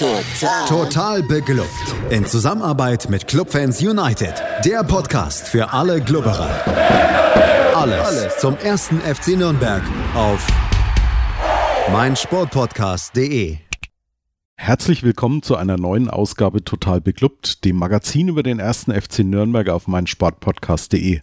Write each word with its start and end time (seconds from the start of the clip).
Total. 0.00 0.66
Total 0.66 1.22
beglückt. 1.22 1.68
In 2.08 2.24
Zusammenarbeit 2.24 3.10
mit 3.10 3.26
Clubfans 3.26 3.82
United. 3.82 4.32
Der 4.64 4.82
Podcast 4.82 5.46
für 5.46 5.74
alle 5.74 6.00
Glubberer. 6.00 6.48
Alles, 7.74 8.06
Alles 8.06 8.38
zum 8.38 8.56
ersten 8.56 9.02
FC 9.02 9.36
Nürnberg 9.36 9.82
auf 10.14 10.46
meinsportpodcast.de. 11.92 13.58
Herzlich 14.56 15.02
willkommen 15.02 15.42
zu 15.42 15.56
einer 15.56 15.76
neuen 15.76 16.08
Ausgabe 16.08 16.64
Total 16.64 17.02
beglückt, 17.02 17.66
dem 17.66 17.76
Magazin 17.76 18.28
über 18.28 18.42
den 18.42 18.58
ersten 18.58 18.98
FC 18.98 19.18
Nürnberg 19.18 19.68
auf 19.68 19.86
meinsportpodcast.de. 19.86 21.20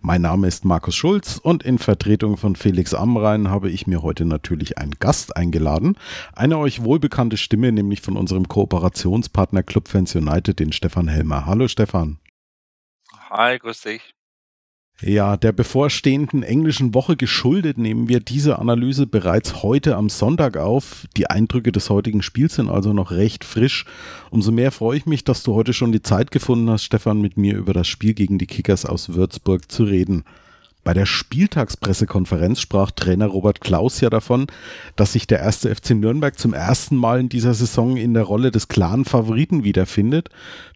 Mein 0.00 0.22
Name 0.22 0.46
ist 0.46 0.64
Markus 0.64 0.94
Schulz 0.94 1.38
und 1.38 1.64
in 1.64 1.78
Vertretung 1.78 2.36
von 2.36 2.54
Felix 2.54 2.94
Amrein 2.94 3.48
habe 3.48 3.68
ich 3.68 3.86
mir 3.88 4.02
heute 4.02 4.24
natürlich 4.24 4.78
einen 4.78 4.92
Gast 4.92 5.36
eingeladen. 5.36 5.96
Eine 6.34 6.58
euch 6.58 6.84
wohlbekannte 6.84 7.36
Stimme, 7.36 7.72
nämlich 7.72 8.00
von 8.00 8.16
unserem 8.16 8.46
Kooperationspartner 8.46 9.64
Clubfans 9.64 10.14
United, 10.14 10.60
den 10.60 10.72
Stefan 10.72 11.08
Helmer. 11.08 11.46
Hallo 11.46 11.66
Stefan. 11.66 12.18
Hi, 13.30 13.58
grüß 13.58 13.82
dich. 13.82 14.14
Ja, 15.00 15.36
der 15.36 15.52
bevorstehenden 15.52 16.42
englischen 16.42 16.92
Woche 16.92 17.16
geschuldet 17.16 17.78
nehmen 17.78 18.08
wir 18.08 18.18
diese 18.18 18.58
Analyse 18.58 19.06
bereits 19.06 19.62
heute 19.62 19.96
am 19.96 20.08
Sonntag 20.08 20.56
auf. 20.56 21.06
Die 21.16 21.30
Eindrücke 21.30 21.70
des 21.70 21.88
heutigen 21.88 22.20
Spiels 22.20 22.56
sind 22.56 22.68
also 22.68 22.92
noch 22.92 23.12
recht 23.12 23.44
frisch. 23.44 23.84
Umso 24.30 24.50
mehr 24.50 24.72
freue 24.72 24.98
ich 24.98 25.06
mich, 25.06 25.22
dass 25.22 25.44
du 25.44 25.54
heute 25.54 25.72
schon 25.72 25.92
die 25.92 26.02
Zeit 26.02 26.32
gefunden 26.32 26.68
hast, 26.68 26.82
Stefan, 26.82 27.20
mit 27.20 27.36
mir 27.36 27.56
über 27.56 27.72
das 27.72 27.86
Spiel 27.86 28.12
gegen 28.12 28.38
die 28.38 28.48
Kickers 28.48 28.84
aus 28.84 29.10
Würzburg 29.10 29.70
zu 29.70 29.84
reden. 29.84 30.24
Bei 30.88 30.94
der 30.94 31.04
Spieltagspressekonferenz 31.04 32.62
sprach 32.62 32.90
Trainer 32.90 33.26
Robert 33.26 33.60
Klaus 33.60 34.00
ja 34.00 34.08
davon, 34.08 34.46
dass 34.96 35.12
sich 35.12 35.26
der 35.26 35.38
erste 35.38 35.68
FC 35.68 35.90
Nürnberg 35.90 36.38
zum 36.38 36.54
ersten 36.54 36.96
Mal 36.96 37.20
in 37.20 37.28
dieser 37.28 37.52
Saison 37.52 37.98
in 37.98 38.14
der 38.14 38.22
Rolle 38.22 38.50
des 38.50 38.68
klaren 38.68 39.04
Favoriten 39.04 39.64
wiederfindet. 39.64 40.30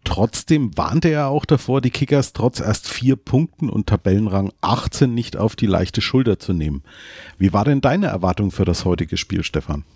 Trotzdem 0.05 0.77
warnte 0.77 1.09
er 1.09 1.29
auch 1.29 1.47
davor, 1.47 1.81
die 1.81 1.89
Kickers 1.89 2.35
trotz 2.35 2.61
erst 2.61 2.91
vier 2.91 3.17
Punkten 3.17 3.71
und 3.71 3.87
Tabellenrang 3.87 4.53
18 4.61 5.15
nicht 5.15 5.39
auf 5.39 5.57
die 5.57 5.65
leichte 5.65 6.03
Schulter 6.03 6.39
zu 6.39 6.53
nehmen. 6.53 6.83
Wie 7.39 7.55
war 7.55 7.65
denn 7.65 7.81
deine 7.81 8.09
Erwartung 8.09 8.51
für 8.51 8.67
das 8.67 8.85
heutige 8.85 9.17
Spiel, 9.17 9.43
Stefan? 9.43 9.87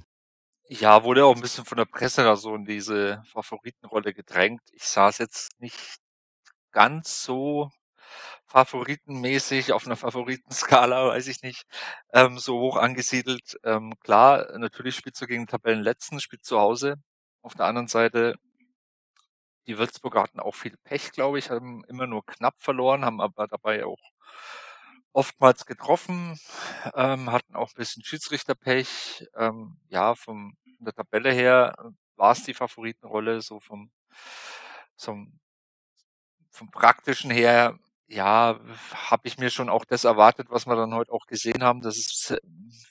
Ja, 0.71 1.05
wurde 1.05 1.27
auch 1.27 1.37
ein 1.37 1.43
bisschen 1.43 1.67
von 1.67 1.77
der 1.77 1.85
Presse 1.85 2.23
da 2.23 2.37
so 2.37 2.55
in 2.55 2.65
diese 2.65 3.23
Favoritenrolle 3.35 4.15
gedrängt. 4.15 4.63
Ich 4.73 4.85
sah 4.85 5.11
es 5.11 5.19
jetzt 5.19 5.61
nicht 5.61 5.99
ganz 6.73 7.23
so 7.23 7.71
favoritenmäßig 8.47 9.73
auf 9.73 9.87
einer 9.87 9.97
Favoritenskala, 9.97 11.09
weiß 11.09 11.27
ich 11.29 11.43
nicht, 11.43 11.65
ähm, 12.13 12.39
so 12.39 12.59
hoch 12.61 12.77
angesiedelt. 12.77 13.59
Ähm, 13.65 13.95
klar, 14.01 14.59
natürlich 14.59 14.97
spielt 14.97 15.21
du 15.21 15.27
gegen 15.27 15.47
Tabellenletzten, 15.47 16.21
spielt 16.21 16.45
zu 16.45 16.59
Hause. 16.61 16.97
Auf 17.43 17.55
der 17.55 17.67
anderen 17.67 17.89
Seite, 17.89 18.35
die 19.67 19.79
Würzburger 19.79 20.23
hatten 20.23 20.41
auch 20.41 20.55
viel 20.55 20.77
Pech, 20.85 21.13
glaube 21.13 21.39
ich, 21.39 21.51
haben 21.51 21.85
immer 21.89 22.07
nur 22.07 22.25
knapp 22.25 22.55
verloren, 22.59 23.05
haben 23.05 23.21
aber 23.21 23.49
dabei 23.49 23.85
auch 23.85 24.01
oftmals 25.13 25.67
getroffen, 25.67 26.39
ähm, 26.95 27.33
hatten 27.33 27.57
auch 27.57 27.71
ein 27.71 27.77
bisschen 27.77 28.05
Schiedsrichterpech. 28.05 29.27
Ähm, 29.37 29.79
ja, 29.89 30.15
vom, 30.15 30.57
von 30.77 30.85
der 30.85 30.95
Tabelle 30.95 31.33
her 31.33 31.75
war 32.17 32.33
es 32.33 32.45
die 32.45 32.55
Favoritenrolle, 32.55 33.41
so 33.41 33.61
vom, 33.61 33.91
vom, 34.97 35.41
vom 36.51 36.71
praktischen 36.71 37.31
her 37.31 37.79
ja, 38.09 38.61
habe 38.93 39.29
ich 39.29 39.39
mir 39.39 39.51
schon 39.51 39.69
auch 39.69 39.85
das 39.85 40.05
erwartet, 40.05 40.49
was 40.51 40.67
wir 40.67 40.77
dann 40.77 40.95
heute 40.95 41.13
auch 41.13 41.27
gesehen 41.27 41.63
haben, 41.63 41.81
dass 41.81 41.97
es 41.97 42.31
äh, 42.31 42.39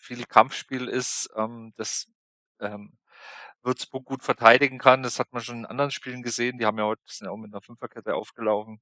viel 0.01 0.25
Kampfspiel 0.25 0.87
ist, 0.87 1.29
ähm, 1.37 1.73
dass 1.77 2.07
ähm, 2.59 2.97
Würzburg 3.63 4.05
gut 4.05 4.23
verteidigen 4.23 4.77
kann. 4.77 5.03
Das 5.03 5.19
hat 5.19 5.31
man 5.31 5.41
schon 5.41 5.59
in 5.59 5.65
anderen 5.65 5.91
Spielen 5.91 6.21
gesehen. 6.21 6.57
Die 6.57 6.65
haben 6.65 6.77
ja 6.77 6.85
heute 6.85 7.01
sind 7.05 7.25
ja 7.25 7.31
auch 7.31 7.37
mit 7.37 7.53
einer 7.53 7.61
Fünferkette 7.61 8.13
aufgelaufen. 8.13 8.79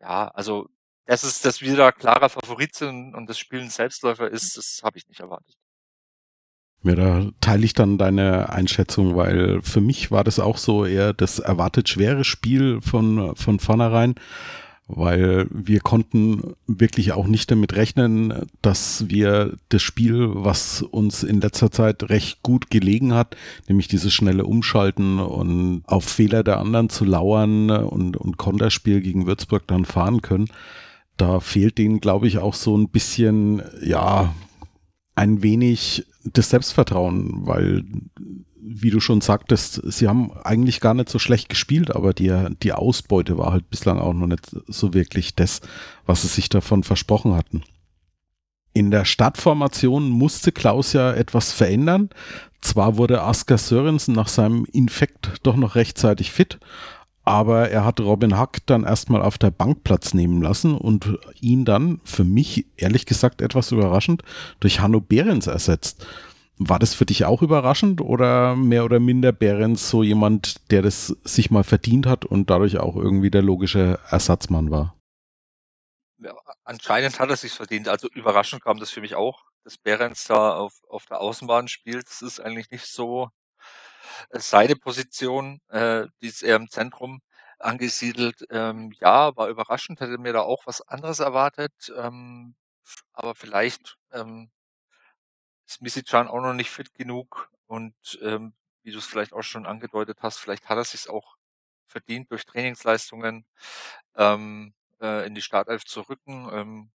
Ja, 0.00 0.28
also 0.28 0.68
dass 1.06 1.24
es, 1.24 1.40
dass 1.40 1.60
wir 1.60 1.76
da 1.76 1.92
klarer 1.92 2.28
Favorit 2.28 2.74
sind 2.74 3.14
und 3.14 3.28
das 3.28 3.38
Spiel 3.38 3.60
ein 3.60 3.70
Selbstläufer 3.70 4.30
ist, 4.30 4.56
das 4.56 4.80
habe 4.84 4.98
ich 4.98 5.08
nicht 5.08 5.20
erwartet. 5.20 5.56
Ja, 6.84 6.94
da 6.96 7.30
teile 7.40 7.64
ich 7.64 7.74
dann 7.74 7.96
deine 7.96 8.50
Einschätzung, 8.50 9.14
weil 9.14 9.62
für 9.62 9.80
mich 9.80 10.10
war 10.10 10.24
das 10.24 10.40
auch 10.40 10.58
so 10.58 10.84
eher 10.84 11.12
das 11.12 11.38
erwartet 11.38 11.88
schwere 11.88 12.24
Spiel 12.24 12.80
von, 12.80 13.36
von 13.36 13.60
vornherein 13.60 14.16
weil 14.94 15.46
wir 15.50 15.80
konnten 15.80 16.54
wirklich 16.66 17.12
auch 17.12 17.26
nicht 17.26 17.50
damit 17.50 17.74
rechnen, 17.74 18.46
dass 18.60 19.08
wir 19.08 19.56
das 19.68 19.82
Spiel, 19.82 20.28
was 20.32 20.82
uns 20.82 21.22
in 21.22 21.40
letzter 21.40 21.70
Zeit 21.70 22.08
recht 22.10 22.42
gut 22.42 22.70
gelegen 22.70 23.14
hat, 23.14 23.36
nämlich 23.68 23.88
dieses 23.88 24.12
schnelle 24.12 24.44
Umschalten 24.44 25.18
und 25.18 25.82
auf 25.86 26.04
Fehler 26.04 26.44
der 26.44 26.58
anderen 26.58 26.88
zu 26.88 27.04
lauern 27.04 27.70
und, 27.70 28.16
und 28.16 28.36
Konterspiel 28.36 29.00
gegen 29.00 29.26
Würzburg 29.26 29.66
dann 29.66 29.84
fahren 29.84 30.20
können. 30.20 30.48
Da 31.16 31.40
fehlt 31.40 31.78
denen, 31.78 32.00
glaube 32.00 32.28
ich, 32.28 32.38
auch 32.38 32.54
so 32.54 32.76
ein 32.76 32.88
bisschen, 32.88 33.62
ja, 33.82 34.34
ein 35.14 35.42
wenig 35.42 36.06
das 36.24 36.50
Selbstvertrauen, 36.50 37.46
weil 37.46 37.84
wie 38.64 38.90
du 38.90 39.00
schon 39.00 39.20
sagtest, 39.20 39.80
sie 39.92 40.08
haben 40.08 40.32
eigentlich 40.44 40.80
gar 40.80 40.94
nicht 40.94 41.08
so 41.08 41.18
schlecht 41.18 41.48
gespielt, 41.48 41.94
aber 41.94 42.12
die, 42.14 42.32
die 42.62 42.72
Ausbeute 42.72 43.36
war 43.36 43.52
halt 43.52 43.68
bislang 43.70 43.98
auch 43.98 44.12
noch 44.12 44.28
nicht 44.28 44.54
so 44.68 44.94
wirklich 44.94 45.34
das, 45.34 45.60
was 46.06 46.22
sie 46.22 46.28
sich 46.28 46.48
davon 46.48 46.84
versprochen 46.84 47.34
hatten. 47.34 47.62
In 48.72 48.90
der 48.90 49.04
Startformation 49.04 50.08
musste 50.08 50.52
Klaus 50.52 50.92
ja 50.92 51.12
etwas 51.12 51.52
verändern. 51.52 52.08
Zwar 52.60 52.96
wurde 52.96 53.22
Asker 53.22 53.58
Sörensen 53.58 54.14
nach 54.14 54.28
seinem 54.28 54.64
Infekt 54.72 55.32
doch 55.42 55.56
noch 55.56 55.74
rechtzeitig 55.74 56.30
fit, 56.30 56.58
aber 57.24 57.68
er 57.70 57.84
hat 57.84 58.00
Robin 58.00 58.38
Hack 58.38 58.58
dann 58.66 58.84
erstmal 58.84 59.22
auf 59.22 59.38
der 59.38 59.50
Bank 59.50 59.84
Platz 59.84 60.14
nehmen 60.14 60.40
lassen 60.40 60.76
und 60.76 61.18
ihn 61.40 61.64
dann, 61.64 62.00
für 62.04 62.24
mich 62.24 62.66
ehrlich 62.76 63.06
gesagt 63.06 63.42
etwas 63.42 63.72
überraschend, 63.72 64.22
durch 64.60 64.80
Hanno 64.80 65.00
Behrens 65.00 65.48
ersetzt. 65.48 66.06
War 66.58 66.78
das 66.78 66.94
für 66.94 67.06
dich 67.06 67.24
auch 67.24 67.42
überraschend 67.42 68.00
oder 68.00 68.54
mehr 68.54 68.84
oder 68.84 69.00
minder 69.00 69.32
Behrens 69.32 69.88
so 69.88 70.02
jemand, 70.02 70.70
der 70.70 70.82
das 70.82 71.08
sich 71.24 71.50
mal 71.50 71.64
verdient 71.64 72.06
hat 72.06 72.24
und 72.24 72.50
dadurch 72.50 72.78
auch 72.78 72.96
irgendwie 72.96 73.30
der 73.30 73.42
logische 73.42 73.98
Ersatzmann 74.10 74.70
war? 74.70 74.96
Ja, 76.18 76.34
anscheinend 76.64 77.18
hat 77.18 77.30
er 77.30 77.36
sich 77.36 77.52
verdient. 77.52 77.88
Also 77.88 78.08
überraschend 78.08 78.62
kam 78.62 78.78
das 78.78 78.90
für 78.90 79.00
mich 79.00 79.14
auch, 79.14 79.42
dass 79.64 79.76
Behrens 79.78 80.24
da 80.24 80.54
auf, 80.56 80.74
auf 80.88 81.06
der 81.06 81.20
Außenbahn 81.20 81.68
spielt. 81.68 82.06
Das 82.08 82.22
ist 82.22 82.40
eigentlich 82.40 82.70
nicht 82.70 82.86
so 82.86 83.30
äh, 84.30 84.38
seine 84.40 84.76
Position, 84.76 85.60
äh, 85.68 86.06
die 86.20 86.26
ist 86.28 86.42
eher 86.42 86.56
im 86.56 86.70
Zentrum 86.70 87.20
angesiedelt. 87.58 88.44
Ähm, 88.50 88.92
ja, 89.00 89.36
war 89.36 89.48
überraschend, 89.48 90.00
hätte 90.00 90.18
mir 90.18 90.32
da 90.32 90.42
auch 90.42 90.66
was 90.66 90.80
anderes 90.82 91.20
erwartet. 91.20 91.72
Ähm, 91.96 92.54
aber 93.12 93.34
vielleicht 93.34 93.96
ähm, 94.12 94.50
ist 95.72 95.82
Misicjan 95.82 96.28
auch 96.28 96.40
noch 96.42 96.52
nicht 96.52 96.70
fit 96.70 96.92
genug 96.94 97.50
und 97.66 97.94
ähm, 98.22 98.52
wie 98.82 98.90
du 98.90 98.98
es 98.98 99.06
vielleicht 99.06 99.32
auch 99.32 99.42
schon 99.42 99.66
angedeutet 99.66 100.18
hast, 100.20 100.38
vielleicht 100.38 100.68
hat 100.68 100.76
er 100.76 100.84
sich 100.84 101.08
auch 101.08 101.36
verdient 101.86 102.30
durch 102.30 102.44
Trainingsleistungen 102.44 103.46
ähm, 104.16 104.74
äh, 105.00 105.26
in 105.26 105.34
die 105.34 105.42
Startelf 105.42 105.84
zu 105.84 106.02
rücken. 106.02 106.48
Ähm, 106.52 106.90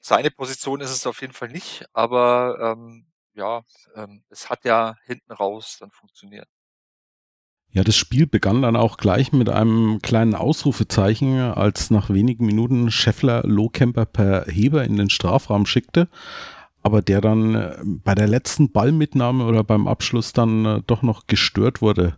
seine 0.00 0.30
Position 0.30 0.80
ist 0.80 0.90
es 0.90 1.06
auf 1.06 1.20
jeden 1.20 1.32
Fall 1.32 1.48
nicht, 1.48 1.86
aber 1.92 2.76
ähm, 2.76 3.06
ja, 3.34 3.62
ähm, 3.94 4.22
es 4.28 4.50
hat 4.50 4.64
ja 4.64 4.96
hinten 5.04 5.32
raus 5.32 5.78
dann 5.80 5.90
funktioniert. 5.90 6.48
Ja, 7.70 7.84
das 7.84 7.96
Spiel 7.96 8.26
begann 8.26 8.62
dann 8.62 8.76
auch 8.76 8.96
gleich 8.96 9.32
mit 9.32 9.50
einem 9.50 10.00
kleinen 10.02 10.34
Ausrufezeichen, 10.34 11.38
als 11.38 11.90
nach 11.90 12.08
wenigen 12.10 12.46
Minuten 12.46 12.90
Scheffler 12.90 13.42
Lohkemper 13.44 14.06
per 14.06 14.46
Heber 14.46 14.84
in 14.84 14.96
den 14.96 15.10
Strafraum 15.10 15.66
schickte 15.66 16.08
aber 16.88 17.02
der 17.02 17.20
dann 17.20 17.54
äh, 17.54 17.76
bei 17.84 18.14
der 18.14 18.26
letzten 18.26 18.72
Ballmitnahme 18.72 19.44
oder 19.44 19.62
beim 19.62 19.86
Abschluss 19.86 20.32
dann 20.32 20.64
äh, 20.64 20.82
doch 20.86 21.02
noch 21.02 21.26
gestört 21.26 21.82
wurde. 21.82 22.16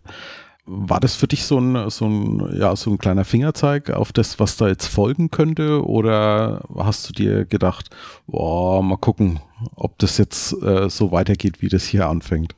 War 0.63 1.01
das 1.01 1.17
für 1.17 1.27
dich 1.27 1.43
so 1.43 1.59
ein, 1.59 1.89
so 1.89 2.05
ein, 2.05 2.57
ja, 2.57 2.73
so 2.77 2.89
ein 2.89 2.97
kleiner 2.97 3.25
Fingerzeig 3.25 3.89
auf 3.89 4.13
das, 4.13 4.39
was 4.39 4.55
da 4.55 4.69
jetzt 4.69 4.87
folgen 4.87 5.29
könnte? 5.29 5.85
Oder 5.85 6.63
hast 6.77 7.09
du 7.09 7.11
dir 7.11 7.43
gedacht, 7.43 7.89
boah, 8.27 8.81
mal 8.81 8.95
gucken, 8.95 9.41
ob 9.75 9.99
das 9.99 10.17
jetzt 10.17 10.53
äh, 10.63 10.89
so 10.89 11.11
weitergeht, 11.11 11.61
wie 11.61 11.67
das 11.67 11.83
hier 11.83 12.07
anfängt? 12.07 12.55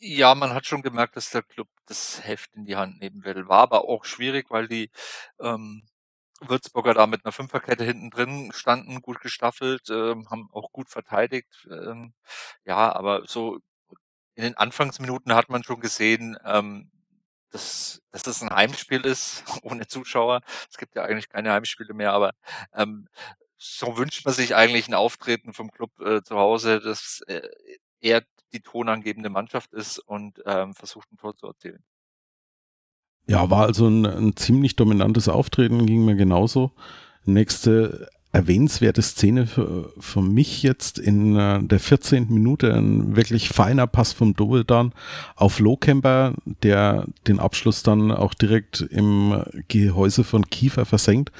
Ja, 0.00 0.34
man 0.34 0.52
hat 0.52 0.66
schon 0.66 0.82
gemerkt, 0.82 1.14
dass 1.14 1.30
der 1.30 1.42
Club 1.42 1.68
das 1.86 2.20
Heft 2.24 2.50
in 2.56 2.64
die 2.64 2.74
Hand 2.74 3.00
nehmen 3.00 3.24
will. 3.24 3.46
War 3.46 3.60
aber 3.60 3.88
auch 3.88 4.04
schwierig, 4.04 4.46
weil 4.50 4.66
die 4.66 4.90
ähm, 5.38 5.84
Würzburger 6.48 6.94
da 6.94 7.06
mit 7.06 7.24
einer 7.24 7.32
Fünferkette 7.32 7.84
hinten 7.84 8.10
drin 8.10 8.52
standen, 8.54 9.02
gut 9.02 9.20
gestaffelt, 9.20 9.88
ähm, 9.90 10.28
haben 10.30 10.48
auch 10.52 10.72
gut 10.72 10.88
verteidigt. 10.90 11.68
Ähm, 11.70 12.14
ja, 12.64 12.92
aber 12.94 13.22
so 13.26 13.58
in 14.34 14.44
den 14.44 14.56
Anfangsminuten 14.56 15.34
hat 15.34 15.48
man 15.50 15.62
schon 15.64 15.80
gesehen, 15.80 16.36
ähm, 16.44 16.90
dass, 17.50 18.02
dass 18.10 18.26
es 18.26 18.42
ein 18.42 18.50
Heimspiel 18.54 19.02
ist, 19.06 19.44
ohne 19.62 19.86
Zuschauer. 19.86 20.40
Es 20.70 20.78
gibt 20.78 20.96
ja 20.96 21.04
eigentlich 21.04 21.28
keine 21.28 21.52
Heimspiele 21.52 21.94
mehr, 21.94 22.12
aber 22.12 22.32
ähm, 22.74 23.08
so 23.58 23.96
wünscht 23.98 24.24
man 24.24 24.34
sich 24.34 24.56
eigentlich 24.56 24.88
ein 24.88 24.94
Auftreten 24.94 25.52
vom 25.54 25.70
Club 25.70 25.92
äh, 26.00 26.22
zu 26.22 26.36
Hause, 26.36 26.80
das 26.80 27.20
äh, 27.28 27.48
eher 28.00 28.22
die 28.52 28.60
tonangebende 28.60 29.30
Mannschaft 29.30 29.72
ist 29.72 29.98
und 29.98 30.42
ähm, 30.46 30.74
versucht 30.74 31.10
ein 31.12 31.16
Tor 31.18 31.36
zu 31.36 31.46
erzielen. 31.46 31.84
Ja, 33.26 33.50
war 33.50 33.66
also 33.66 33.86
ein, 33.86 34.04
ein 34.06 34.36
ziemlich 34.36 34.76
dominantes 34.76 35.28
Auftreten, 35.28 35.86
ging 35.86 36.04
mir 36.04 36.16
genauso. 36.16 36.72
Nächste 37.24 38.08
erwähnenswerte 38.32 39.02
Szene 39.02 39.46
für, 39.46 39.92
für 40.00 40.22
mich 40.22 40.62
jetzt 40.62 40.98
in 40.98 41.36
äh, 41.36 41.62
der 41.62 41.78
14. 41.78 42.28
Minute, 42.30 42.74
ein 42.74 43.14
wirklich 43.14 43.50
feiner 43.50 43.86
Pass 43.86 44.14
vom 44.14 44.34
Dovedan 44.34 44.92
auf 45.36 45.58
Lohkemper, 45.58 46.32
der 46.62 47.06
den 47.28 47.38
Abschluss 47.38 47.82
dann 47.82 48.10
auch 48.10 48.32
direkt 48.32 48.80
im 48.80 49.42
Gehäuse 49.68 50.24
von 50.24 50.48
Kiefer 50.48 50.86
versenkt, 50.86 51.30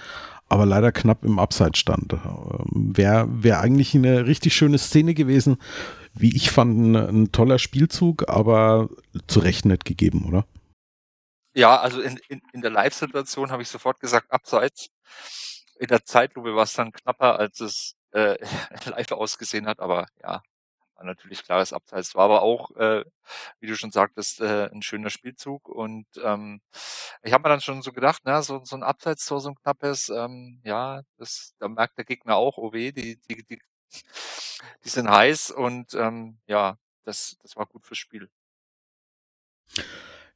aber 0.50 0.66
leider 0.66 0.92
knapp 0.92 1.24
im 1.24 1.38
Abseits 1.38 1.78
stand. 1.78 2.12
Ähm, 2.12 2.92
Wäre 2.94 3.26
wär 3.42 3.60
eigentlich 3.60 3.94
eine 3.94 4.26
richtig 4.26 4.54
schöne 4.54 4.76
Szene 4.76 5.14
gewesen, 5.14 5.56
wie 6.14 6.36
ich 6.36 6.50
fand, 6.50 6.78
ein, 6.78 6.96
ein 6.96 7.32
toller 7.32 7.58
Spielzug, 7.58 8.28
aber 8.28 8.90
zu 9.28 9.40
Recht 9.40 9.64
nicht 9.64 9.86
gegeben, 9.86 10.26
oder? 10.28 10.44
Ja, 11.54 11.78
also 11.80 12.00
in, 12.00 12.18
in, 12.28 12.40
in 12.52 12.62
der 12.62 12.70
Live-Situation 12.70 13.50
habe 13.50 13.62
ich 13.62 13.68
sofort 13.68 14.00
gesagt, 14.00 14.30
abseits. 14.32 14.88
In 15.78 15.88
der 15.88 16.04
Zeitlupe 16.04 16.54
war 16.54 16.64
es 16.64 16.74
dann 16.74 16.92
knapper, 16.92 17.38
als 17.38 17.60
es 17.60 17.94
äh, 18.12 18.36
live 18.86 19.12
ausgesehen 19.12 19.66
hat, 19.66 19.80
aber 19.80 20.06
ja, 20.22 20.42
war 20.96 21.04
natürlich 21.04 21.44
klares 21.44 21.72
Abseits. 21.72 22.14
War 22.14 22.24
aber 22.24 22.42
auch, 22.42 22.70
äh, 22.76 23.04
wie 23.60 23.66
du 23.66 23.76
schon 23.76 23.90
sagtest, 23.92 24.40
äh, 24.40 24.70
ein 24.72 24.82
schöner 24.82 25.10
Spielzug. 25.10 25.68
Und 25.68 26.06
ähm, 26.22 26.60
ich 27.22 27.32
habe 27.32 27.42
mir 27.42 27.50
dann 27.50 27.60
schon 27.60 27.82
so 27.82 27.92
gedacht, 27.92 28.22
na, 28.24 28.42
so, 28.42 28.64
so 28.64 28.76
ein 28.76 28.82
Abseits-Tor, 28.82 29.40
so 29.40 29.50
ein 29.50 29.56
knappes, 29.56 30.08
ähm, 30.10 30.60
ja, 30.64 31.02
das, 31.18 31.54
da 31.58 31.68
merkt 31.68 31.98
der 31.98 32.04
Gegner 32.04 32.36
auch, 32.36 32.58
oh 32.58 32.72
weh, 32.72 32.92
die, 32.92 33.16
die, 33.28 33.44
die, 33.44 33.60
die 34.84 34.88
sind 34.88 35.10
heiß 35.10 35.50
und 35.50 35.94
ähm, 35.94 36.38
ja, 36.46 36.78
das, 37.04 37.36
das 37.42 37.56
war 37.56 37.66
gut 37.66 37.86
fürs 37.86 37.98
Spiel. 37.98 38.30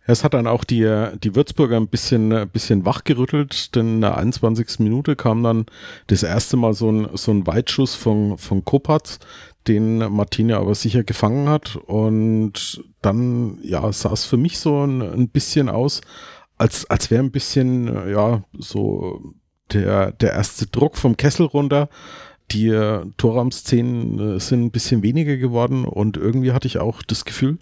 Es 0.07 0.23
hat 0.23 0.35
dann 0.35 0.47
auch 0.47 0.65
die, 0.65 0.85
die 1.23 1.35
Würzburger 1.35 1.77
ein 1.77 1.89
bisschen, 1.89 2.33
ein 2.33 2.49
bisschen 2.49 2.85
wachgerüttelt, 2.85 3.75
denn 3.75 3.97
in 3.97 4.01
der 4.01 4.17
21. 4.17 4.79
Minute 4.79 5.17
kam 5.17 5.43
dann 5.43 5.67
das 6.07 6.23
erste 6.23 6.57
Mal 6.57 6.75
so 6.75 6.91
ein, 6.91 7.09
so 7.15 7.33
ein 7.33 7.47
Weitschuss 7.47 7.95
von, 7.95 8.39
von 8.39 8.65
Kopatz, 8.65 9.19
den 9.67 9.99
Martina 9.99 10.59
aber 10.59 10.75
sicher 10.77 11.03
gefangen 11.03 11.49
hat. 11.49 11.77
Und 11.77 12.85
dann, 13.03 13.59
ja, 13.63 13.91
sah 13.93 14.13
es 14.13 14.25
für 14.25 14.37
mich 14.37 14.59
so 14.61 14.85
ein, 14.85 15.03
ein 15.03 15.29
bisschen 15.29 15.69
aus, 15.69 16.03
als, 16.57 16.89
als 16.89 17.11
wäre 17.11 17.23
ein 17.23 17.33
bisschen, 17.33 17.87
ja, 18.09 18.45
so 18.57 19.21
der, 19.73 20.13
der 20.13 20.33
erste 20.33 20.67
Druck 20.67 20.97
vom 20.97 21.17
Kessel 21.17 21.47
runter. 21.47 21.89
Die 22.53 22.71
Torraumszenen 23.17 24.39
sind 24.39 24.63
ein 24.63 24.71
bisschen 24.71 25.03
weniger 25.03 25.37
geworden 25.37 25.85
und 25.85 26.17
irgendwie 26.17 26.53
hatte 26.53 26.69
ich 26.69 26.79
auch 26.79 27.03
das 27.03 27.25
Gefühl, 27.25 27.59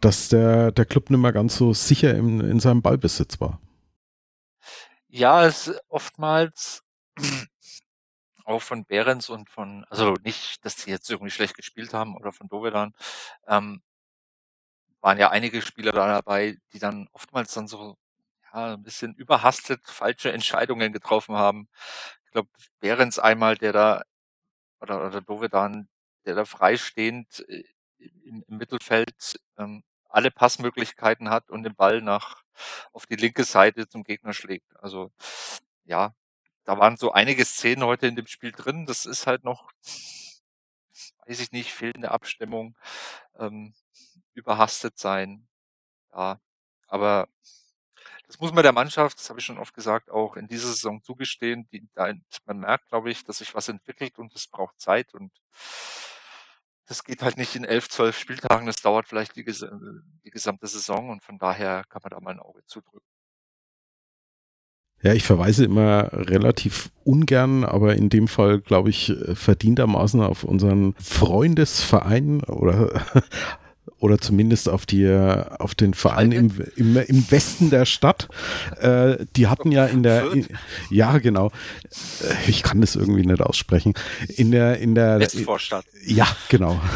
dass 0.00 0.28
der, 0.28 0.72
der 0.72 0.84
Club 0.84 1.10
nicht 1.10 1.20
mehr 1.20 1.32
ganz 1.32 1.56
so 1.56 1.72
sicher 1.72 2.14
in, 2.14 2.40
in 2.40 2.60
seinem 2.60 2.82
Ballbesitz 2.82 3.40
war. 3.40 3.60
Ja, 5.08 5.46
es 5.46 5.72
oftmals 5.88 6.82
auch 8.44 8.62
von 8.62 8.84
Behrens 8.84 9.28
und 9.28 9.48
von, 9.50 9.84
also 9.88 10.14
nicht, 10.24 10.64
dass 10.64 10.76
sie 10.76 10.90
jetzt 10.90 11.10
irgendwie 11.10 11.30
schlecht 11.30 11.56
gespielt 11.56 11.94
haben 11.94 12.16
oder 12.16 12.32
von 12.32 12.48
Dovedan, 12.48 12.94
ähm, 13.46 13.82
waren 15.00 15.18
ja 15.18 15.30
einige 15.30 15.62
Spieler 15.62 15.92
da 15.92 16.06
dabei, 16.08 16.56
die 16.72 16.78
dann 16.78 17.08
oftmals 17.12 17.54
dann 17.54 17.68
so 17.68 17.96
ja, 18.52 18.74
ein 18.74 18.82
bisschen 18.82 19.14
überhastet 19.14 19.80
falsche 19.84 20.32
Entscheidungen 20.32 20.92
getroffen 20.92 21.36
haben. 21.36 21.68
Ich 22.24 22.32
glaube, 22.32 22.48
Behrens 22.80 23.18
einmal, 23.18 23.56
der 23.56 23.72
da, 23.72 24.02
oder, 24.80 25.06
oder 25.06 25.20
Dovedan, 25.20 25.88
der 26.24 26.34
da 26.34 26.44
freistehend 26.44 27.44
äh, 27.48 27.64
im, 27.98 28.44
im 28.46 28.56
Mittelfeld 28.58 29.40
ähm, 29.58 29.82
alle 30.08 30.30
Passmöglichkeiten 30.30 31.30
hat 31.30 31.50
und 31.50 31.62
den 31.62 31.74
Ball 31.74 32.00
nach 32.00 32.42
auf 32.92 33.06
die 33.06 33.16
linke 33.16 33.44
Seite 33.44 33.88
zum 33.88 34.04
Gegner 34.04 34.32
schlägt. 34.32 34.74
Also 34.80 35.10
ja, 35.84 36.14
da 36.64 36.78
waren 36.78 36.96
so 36.96 37.12
einige 37.12 37.44
Szenen 37.44 37.84
heute 37.84 38.06
in 38.06 38.16
dem 38.16 38.26
Spiel 38.26 38.52
drin. 38.52 38.86
Das 38.86 39.06
ist 39.06 39.26
halt 39.26 39.44
noch, 39.44 39.70
weiß 41.26 41.40
ich 41.40 41.52
nicht, 41.52 41.72
fehlende 41.72 42.10
Abstimmung, 42.10 42.76
ähm, 43.38 43.74
überhastet 44.34 44.98
sein. 44.98 45.46
Ja, 46.12 46.40
aber 46.88 47.28
das 48.26 48.40
muss 48.40 48.52
man 48.52 48.64
der 48.64 48.72
Mannschaft, 48.72 49.18
das 49.18 49.30
habe 49.30 49.38
ich 49.38 49.46
schon 49.46 49.58
oft 49.58 49.74
gesagt, 49.74 50.10
auch 50.10 50.36
in 50.36 50.48
dieser 50.48 50.68
Saison 50.68 51.02
zugestehen. 51.02 51.68
Die, 51.72 51.86
man 51.94 52.58
merkt, 52.58 52.88
glaube 52.88 53.10
ich, 53.10 53.24
dass 53.24 53.38
sich 53.38 53.54
was 53.54 53.68
entwickelt 53.68 54.18
und 54.18 54.34
es 54.34 54.48
braucht 54.48 54.80
Zeit 54.80 55.14
und 55.14 55.32
das 56.86 57.04
geht 57.04 57.22
halt 57.22 57.36
nicht 57.36 57.56
in 57.56 57.64
elf, 57.64 57.88
zwölf 57.88 58.18
Spieltagen. 58.18 58.66
Das 58.66 58.76
dauert 58.76 59.08
vielleicht 59.08 59.36
die, 59.36 59.44
die 59.44 60.30
gesamte 60.30 60.66
Saison 60.66 61.10
und 61.10 61.22
von 61.22 61.38
daher 61.38 61.84
kann 61.88 62.02
man 62.02 62.10
da 62.10 62.20
mal 62.20 62.30
ein 62.30 62.40
Auge 62.40 62.60
zudrücken. 62.66 63.06
Ja, 65.02 65.12
ich 65.12 65.24
verweise 65.24 65.64
immer 65.64 66.08
relativ 66.12 66.90
ungern, 67.04 67.64
aber 67.64 67.96
in 67.96 68.08
dem 68.08 68.28
Fall, 68.28 68.60
glaube 68.60 68.88
ich, 68.90 69.12
verdientermaßen 69.34 70.22
auf 70.22 70.42
unseren 70.42 70.94
Freundesverein 70.94 72.42
oder 72.44 73.04
oder 73.98 74.18
zumindest 74.18 74.68
auf 74.68 74.86
die 74.86 75.08
auf 75.58 75.74
den 75.74 75.94
Verein 75.94 76.32
im, 76.32 76.52
im, 76.76 76.96
im 76.96 77.30
Westen 77.30 77.70
der 77.70 77.86
Stadt. 77.86 78.28
Äh, 78.80 79.24
die 79.36 79.46
hatten 79.46 79.72
ja 79.72 79.86
in 79.86 80.02
der 80.02 80.32
in, 80.32 80.46
ja 80.90 81.18
genau. 81.18 81.48
Äh, 82.20 82.50
ich 82.50 82.62
kann 82.62 82.80
das 82.80 82.96
irgendwie 82.96 83.24
nicht 83.24 83.40
aussprechen. 83.40 83.94
In 84.28 84.50
der 84.50 84.78
in 84.78 84.94
der 84.94 85.20
Westvorstadt. 85.20 85.84
Ja, 86.04 86.26
genau. 86.48 86.80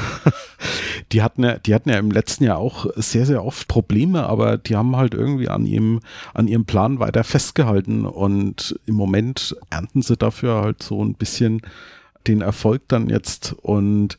Die 1.13 1.23
hatten 1.23 1.43
ja, 1.43 1.59
die 1.59 1.75
hatten 1.75 1.89
ja 1.89 1.99
im 1.99 2.11
letzten 2.11 2.45
Jahr 2.45 2.59
auch 2.59 2.87
sehr, 2.95 3.27
sehr 3.27 3.45
oft 3.45 3.67
Probleme, 3.67 4.27
aber 4.27 4.59
die 4.59 4.77
haben 4.77 4.95
halt 4.95 5.15
irgendwie 5.15 5.49
an 5.49 5.67
ihrem, 5.67 6.01
an 6.35 6.47
ihrem 6.47 6.67
Plan 6.67 7.01
weiter 7.01 7.25
festgehalten 7.25 8.07
und 8.07 8.79
im 8.87 8.95
Moment 8.95 9.57
ernten 9.71 10.03
sie 10.03 10.17
dafür 10.17 10.63
halt 10.63 10.83
so 10.83 11.03
ein 11.03 11.15
bisschen 11.15 11.63
den 12.27 12.43
Erfolg 12.43 12.83
dann 12.89 13.09
jetzt 13.09 13.55
und 13.63 14.19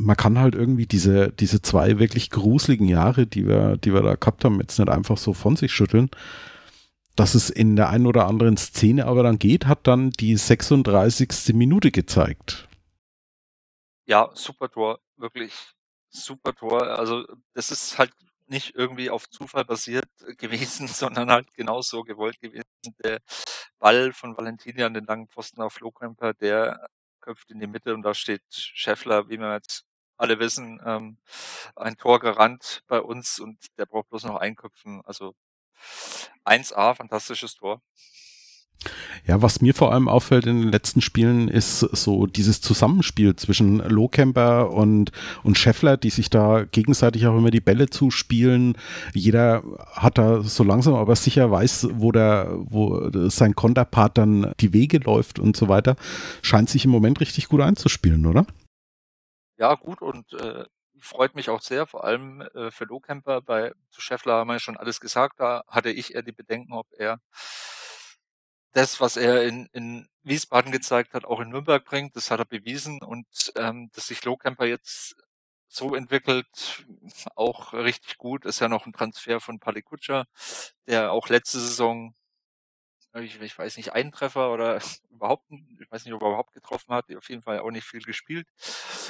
man 0.00 0.16
kann 0.16 0.38
halt 0.38 0.54
irgendwie 0.54 0.86
diese, 0.86 1.30
diese 1.30 1.62
zwei 1.62 1.98
wirklich 1.98 2.30
gruseligen 2.30 2.88
Jahre, 2.88 3.26
die 3.26 3.46
wir, 3.46 3.76
die 3.76 3.92
wir 3.92 4.02
da 4.02 4.14
gehabt 4.14 4.44
haben, 4.44 4.60
jetzt 4.60 4.78
nicht 4.78 4.88
einfach 4.88 5.18
so 5.18 5.34
von 5.34 5.56
sich 5.56 5.72
schütteln. 5.72 6.10
Dass 7.16 7.34
es 7.34 7.50
in 7.50 7.76
der 7.76 7.90
einen 7.90 8.06
oder 8.06 8.26
anderen 8.26 8.56
Szene 8.56 9.06
aber 9.06 9.22
dann 9.22 9.38
geht, 9.38 9.66
hat 9.66 9.86
dann 9.86 10.10
die 10.10 10.36
36. 10.36 11.54
Minute 11.54 11.90
gezeigt. 11.90 12.68
Ja, 14.06 14.30
super 14.34 14.70
Tor, 14.70 15.00
wirklich 15.16 15.52
super 16.08 16.54
Tor. 16.54 16.82
Also 16.98 17.26
das 17.54 17.70
ist 17.70 17.98
halt 17.98 18.12
nicht 18.46 18.74
irgendwie 18.74 19.10
auf 19.10 19.28
Zufall 19.28 19.64
basiert 19.64 20.08
gewesen, 20.38 20.88
sondern 20.88 21.30
halt 21.30 21.52
genauso 21.54 22.02
gewollt 22.02 22.40
gewesen. 22.40 22.64
Der 23.04 23.20
Ball 23.78 24.12
von 24.12 24.36
Valentini 24.36 24.82
an 24.82 24.94
den 24.94 25.04
langen 25.04 25.28
Pfosten 25.28 25.62
auf 25.62 25.78
Lohkemper, 25.80 26.34
der 26.34 26.88
köpft 27.20 27.50
in 27.50 27.60
die 27.60 27.66
Mitte 27.66 27.94
und 27.94 28.02
da 28.02 28.14
steht 28.14 28.42
Scheffler, 28.50 29.28
wie 29.28 29.38
wir 29.38 29.54
jetzt 29.54 29.84
alle 30.20 30.38
wissen, 30.38 30.80
ähm, 30.84 31.16
ein 31.76 31.96
Tor 31.96 32.20
gerannt 32.20 32.82
bei 32.86 33.00
uns 33.00 33.38
und 33.38 33.58
der 33.78 33.86
braucht 33.86 34.10
bloß 34.10 34.24
noch 34.24 34.36
einköpfen. 34.36 35.00
Also 35.04 35.34
1A, 36.44 36.94
fantastisches 36.94 37.54
Tor. 37.54 37.80
Ja, 39.26 39.42
was 39.42 39.60
mir 39.60 39.74
vor 39.74 39.92
allem 39.92 40.08
auffällt 40.08 40.46
in 40.46 40.60
den 40.62 40.72
letzten 40.72 41.02
Spielen 41.02 41.48
ist 41.48 41.80
so 41.80 42.26
dieses 42.26 42.62
Zusammenspiel 42.62 43.36
zwischen 43.36 43.78
Lohkemper 43.78 44.70
und, 44.70 45.12
und 45.42 45.58
Scheffler, 45.58 45.98
die 45.98 46.08
sich 46.08 46.30
da 46.30 46.64
gegenseitig 46.64 47.26
auch 47.26 47.36
immer 47.36 47.50
die 47.50 47.60
Bälle 47.60 47.90
zuspielen. 47.90 48.76
Jeder 49.12 49.62
hat 49.92 50.16
da 50.16 50.42
so 50.42 50.64
langsam 50.64 50.94
aber 50.94 51.14
sicher 51.16 51.50
weiß, 51.50 51.88
wo 51.92 52.12
der, 52.12 52.56
wo 52.58 53.10
sein 53.28 53.54
Konterpart 53.54 54.16
dann 54.16 54.52
die 54.60 54.72
Wege 54.72 54.98
läuft 54.98 55.38
und 55.38 55.56
so 55.56 55.68
weiter. 55.68 55.96
Scheint 56.40 56.70
sich 56.70 56.86
im 56.86 56.90
Moment 56.90 57.20
richtig 57.20 57.48
gut 57.48 57.60
einzuspielen, 57.60 58.24
oder? 58.24 58.46
Ja, 59.60 59.74
gut 59.74 60.00
und 60.00 60.32
äh, 60.32 60.64
freut 61.00 61.34
mich 61.34 61.50
auch 61.50 61.60
sehr, 61.60 61.86
vor 61.86 62.04
allem 62.04 62.40
äh, 62.54 62.70
für 62.70 62.84
Lohkemper. 62.86 63.42
Bei 63.42 63.72
zu 63.90 64.00
Scheffler 64.00 64.34
haben 64.36 64.48
wir 64.48 64.58
schon 64.58 64.78
alles 64.78 65.00
gesagt. 65.00 65.38
Da 65.38 65.64
hatte 65.68 65.90
ich 65.90 66.14
eher 66.14 66.22
die 66.22 66.32
Bedenken, 66.32 66.72
ob 66.72 66.86
er 66.96 67.20
das, 68.72 69.00
was 69.00 69.16
er 69.16 69.44
in, 69.44 69.66
in 69.72 70.08
Wiesbaden 70.22 70.72
gezeigt 70.72 71.14
hat, 71.14 71.24
auch 71.24 71.40
in 71.40 71.50
Nürnberg 71.50 71.84
bringt. 71.84 72.16
Das 72.16 72.30
hat 72.30 72.38
er 72.40 72.44
bewiesen 72.46 73.02
und 73.02 73.26
ähm, 73.56 73.90
dass 73.94 74.06
sich 74.06 74.24
Lohkemper 74.24 74.64
jetzt 74.66 75.16
so 75.68 75.94
entwickelt, 75.94 76.84
auch 77.36 77.72
richtig 77.74 78.16
gut. 78.18 78.44
Ist 78.46 78.60
ja 78.60 78.68
noch 78.68 78.86
ein 78.86 78.92
Transfer 78.92 79.40
von 79.40 79.60
Palikutscha, 79.60 80.24
der 80.86 81.12
auch 81.12 81.28
letzte 81.28 81.60
Saison, 81.60 82.14
ich, 83.14 83.40
ich 83.40 83.58
weiß 83.58 83.76
nicht, 83.76 83.92
einen 83.92 84.12
Treffer 84.12 84.52
oder 84.52 84.80
überhaupt, 85.10 85.44
ich 85.80 85.90
weiß 85.90 86.04
nicht, 86.04 86.14
ob 86.14 86.22
er 86.22 86.28
überhaupt 86.28 86.52
getroffen 86.52 86.94
hat, 86.94 87.14
auf 87.16 87.28
jeden 87.28 87.42
Fall 87.42 87.60
auch 87.60 87.70
nicht 87.70 87.84
viel 87.86 88.02
gespielt, 88.02 88.46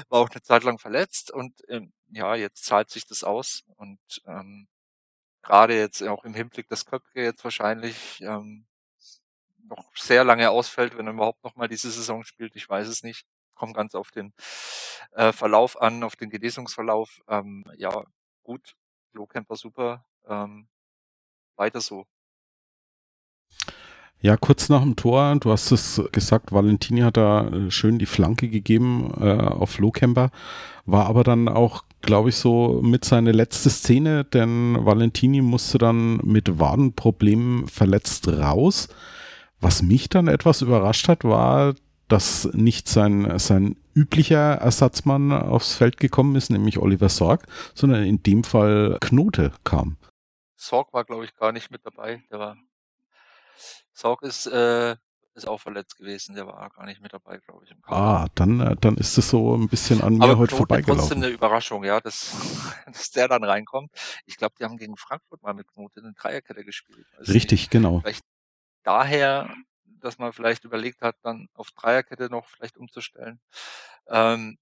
war 0.08 0.20
auch 0.20 0.30
eine 0.30 0.42
Zeit 0.42 0.64
lang 0.64 0.78
verletzt 0.78 1.30
und 1.32 1.54
ähm, 1.68 1.92
ja, 2.10 2.34
jetzt 2.34 2.64
zahlt 2.64 2.90
sich 2.90 3.06
das 3.06 3.24
aus 3.24 3.64
und 3.76 4.00
ähm, 4.26 4.68
gerade 5.42 5.76
jetzt 5.78 6.02
auch 6.02 6.24
im 6.24 6.34
Hinblick, 6.34 6.68
dass 6.68 6.86
Köpke 6.86 7.22
jetzt 7.22 7.44
wahrscheinlich 7.44 8.20
ähm, 8.22 8.66
noch 9.68 9.90
sehr 9.96 10.24
lange 10.24 10.50
ausfällt, 10.50 10.96
wenn 10.96 11.06
er 11.06 11.12
überhaupt 11.14 11.44
noch 11.44 11.56
mal 11.56 11.68
diese 11.68 11.90
Saison 11.90 12.24
spielt. 12.24 12.56
Ich 12.56 12.68
weiß 12.68 12.88
es 12.88 13.02
nicht. 13.02 13.26
kommt 13.54 13.74
ganz 13.76 13.94
auf 13.94 14.10
den 14.10 14.32
äh, 15.12 15.32
Verlauf 15.32 15.80
an, 15.80 16.02
auf 16.04 16.16
den 16.16 16.30
Genesungsverlauf. 16.30 17.20
Ähm, 17.28 17.64
ja, 17.76 18.04
gut, 18.42 18.76
Lohkämper 19.12 19.56
super. 19.56 20.06
Ähm, 20.26 20.68
weiter 21.56 21.80
so. 21.80 22.06
Ja, 24.22 24.36
kurz 24.36 24.68
nach 24.68 24.82
dem 24.82 24.96
Tor, 24.96 25.34
du 25.40 25.50
hast 25.50 25.70
es 25.70 26.00
gesagt, 26.12 26.52
Valentini 26.52 27.00
hat 27.00 27.16
da 27.16 27.48
äh, 27.48 27.70
schön 27.70 27.98
die 27.98 28.06
Flanke 28.06 28.50
gegeben 28.50 29.14
äh, 29.18 29.32
auf 29.32 29.78
Lohkemper, 29.78 30.30
war 30.84 31.06
aber 31.06 31.24
dann 31.24 31.48
auch, 31.48 31.84
glaube 32.02 32.28
ich, 32.28 32.36
so 32.36 32.82
mit 32.82 33.02
seiner 33.06 33.32
letzte 33.32 33.70
Szene, 33.70 34.24
denn 34.24 34.76
Valentini 34.84 35.40
musste 35.40 35.78
dann 35.78 36.18
mit 36.18 36.58
Wadenproblemen 36.58 37.66
verletzt 37.66 38.28
raus. 38.28 38.88
Was 39.58 39.82
mich 39.82 40.10
dann 40.10 40.28
etwas 40.28 40.60
überrascht 40.60 41.08
hat, 41.08 41.24
war, 41.24 41.74
dass 42.08 42.50
nicht 42.52 42.88
sein, 42.88 43.38
sein 43.38 43.76
üblicher 43.94 44.56
Ersatzmann 44.56 45.32
aufs 45.32 45.74
Feld 45.74 45.96
gekommen 45.96 46.36
ist, 46.36 46.50
nämlich 46.50 46.78
Oliver 46.78 47.08
Sorg, 47.08 47.46
sondern 47.74 48.04
in 48.04 48.22
dem 48.22 48.44
Fall 48.44 48.98
Knote 49.00 49.52
kam. 49.64 49.96
Sorg 50.56 50.92
war, 50.92 51.04
glaube 51.04 51.24
ich, 51.24 51.34
gar 51.36 51.52
nicht 51.52 51.70
mit 51.70 51.80
dabei. 51.86 52.22
Der 52.30 52.38
war 52.38 52.56
Sorg 53.92 54.22
ist, 54.22 54.46
äh, 54.46 54.96
ist 55.34 55.46
auch 55.46 55.60
verletzt 55.60 55.96
gewesen, 55.96 56.34
der 56.34 56.46
war 56.46 56.70
gar 56.70 56.84
nicht 56.86 57.00
mit 57.00 57.12
dabei, 57.12 57.38
glaube 57.38 57.64
ich. 57.64 57.74
Ah, 57.84 58.26
dann, 58.34 58.60
äh, 58.60 58.76
dann 58.80 58.96
ist 58.96 59.16
es 59.16 59.30
so 59.30 59.56
ein 59.56 59.68
bisschen 59.68 60.02
an 60.02 60.14
mir 60.14 60.24
Aber 60.24 60.38
heute 60.38 60.50
Knoten 60.50 60.56
vorbeigelaufen. 60.58 61.00
trotzdem 61.00 61.22
eine 61.22 61.32
Überraschung, 61.32 61.84
ja, 61.84 62.00
dass, 62.00 62.32
dass 62.86 63.10
der 63.10 63.28
dann 63.28 63.44
reinkommt. 63.44 63.90
Ich 64.26 64.36
glaube, 64.36 64.54
die 64.58 64.64
haben 64.64 64.76
gegen 64.76 64.96
Frankfurt 64.96 65.42
mal 65.42 65.54
mit 65.54 65.68
Knoten 65.68 66.04
in 66.04 66.14
Dreierkette 66.14 66.64
gespielt. 66.64 67.06
Weiß 67.18 67.28
Richtig, 67.28 67.70
genau. 67.70 68.00
Vielleicht 68.00 68.24
daher, 68.82 69.54
dass 69.84 70.18
man 70.18 70.32
vielleicht 70.32 70.64
überlegt 70.64 71.02
hat, 71.02 71.16
dann 71.22 71.48
auf 71.54 71.70
Dreierkette 71.72 72.28
noch 72.30 72.46
vielleicht 72.48 72.76
umzustellen. 72.76 73.40
Ähm, 74.08 74.58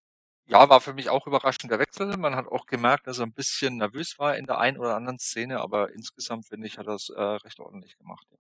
ja, 0.47 0.69
war 0.69 0.81
für 0.81 0.95
mich 0.95 1.11
auch 1.11 1.27
überraschend 1.27 1.71
der 1.71 1.79
Wechsel. 1.79 2.17
Man 2.17 2.35
hat 2.35 2.47
auch 2.47 2.67
gemerkt, 2.67 3.07
dass 3.07 3.19
er 3.19 3.27
ein 3.27 3.33
bisschen 3.33 3.77
nervös 3.77 4.19
war 4.19 4.37
in 4.37 4.47
der 4.47 4.59
einen 4.59 4.79
oder 4.79 4.97
anderen 4.97 5.19
Szene, 5.19 5.61
aber 5.61 5.93
insgesamt 5.93 6.47
finde 6.47 6.67
ich, 6.67 6.79
hat 6.79 6.87
er 6.87 6.95
es 6.95 7.11
äh, 7.11 7.21
recht 7.21 7.61
ordentlich 7.61 7.99
gemacht. 7.99 8.27
Ja. 8.31 8.39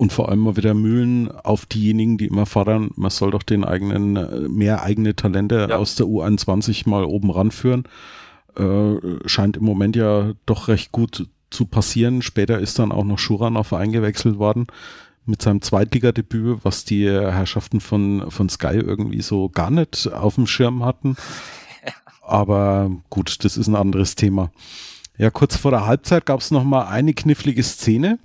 Und 0.00 0.14
vor 0.14 0.30
allem 0.30 0.38
mal 0.38 0.56
wieder 0.56 0.72
Mühlen 0.72 1.30
auf 1.30 1.66
diejenigen, 1.66 2.16
die 2.16 2.24
immer 2.28 2.46
fordern, 2.46 2.90
man 2.96 3.10
soll 3.10 3.32
doch 3.32 3.42
den 3.42 3.66
eigenen, 3.66 4.16
äh, 4.16 4.48
mehr 4.48 4.82
eigene 4.82 5.14
Talente 5.14 5.66
Ja. 5.68 5.76
aus 5.76 5.94
der 5.94 6.06
U21 6.06 6.88
mal 6.88 7.04
oben 7.04 7.30
ranführen. 7.30 7.84
Äh, 8.56 8.94
scheint 9.26 9.58
im 9.58 9.64
Moment 9.64 9.96
ja 9.96 10.32
doch 10.46 10.68
recht 10.68 10.90
gut 10.90 11.28
zu 11.50 11.66
passieren. 11.66 12.22
Später 12.22 12.58
ist 12.60 12.78
dann 12.78 12.92
auch 12.92 13.04
noch 13.04 13.18
Schuranov 13.18 13.74
eingewechselt 13.74 14.38
worden 14.38 14.68
mit 15.26 15.42
seinem 15.42 15.60
Zweitligadebüt, 15.60 16.60
was 16.62 16.86
die 16.86 17.06
Herrschaften 17.06 17.80
von, 17.80 18.30
von 18.30 18.48
Sky 18.48 18.76
irgendwie 18.76 19.20
so 19.20 19.50
gar 19.50 19.70
nicht 19.70 20.10
auf 20.10 20.36
dem 20.36 20.46
Schirm 20.46 20.82
hatten. 20.82 21.16
Aber 22.22 22.90
gut, 23.10 23.44
das 23.44 23.58
ist 23.58 23.66
ein 23.66 23.76
anderes 23.76 24.14
Thema. 24.14 24.50
Ja, 25.18 25.28
kurz 25.28 25.56
vor 25.56 25.72
der 25.72 25.84
Halbzeit 25.84 26.24
gab 26.24 26.40
es 26.40 26.50
noch 26.50 26.64
mal 26.64 26.86
eine 26.86 27.12
knifflige 27.12 27.62
Szene 27.62 28.18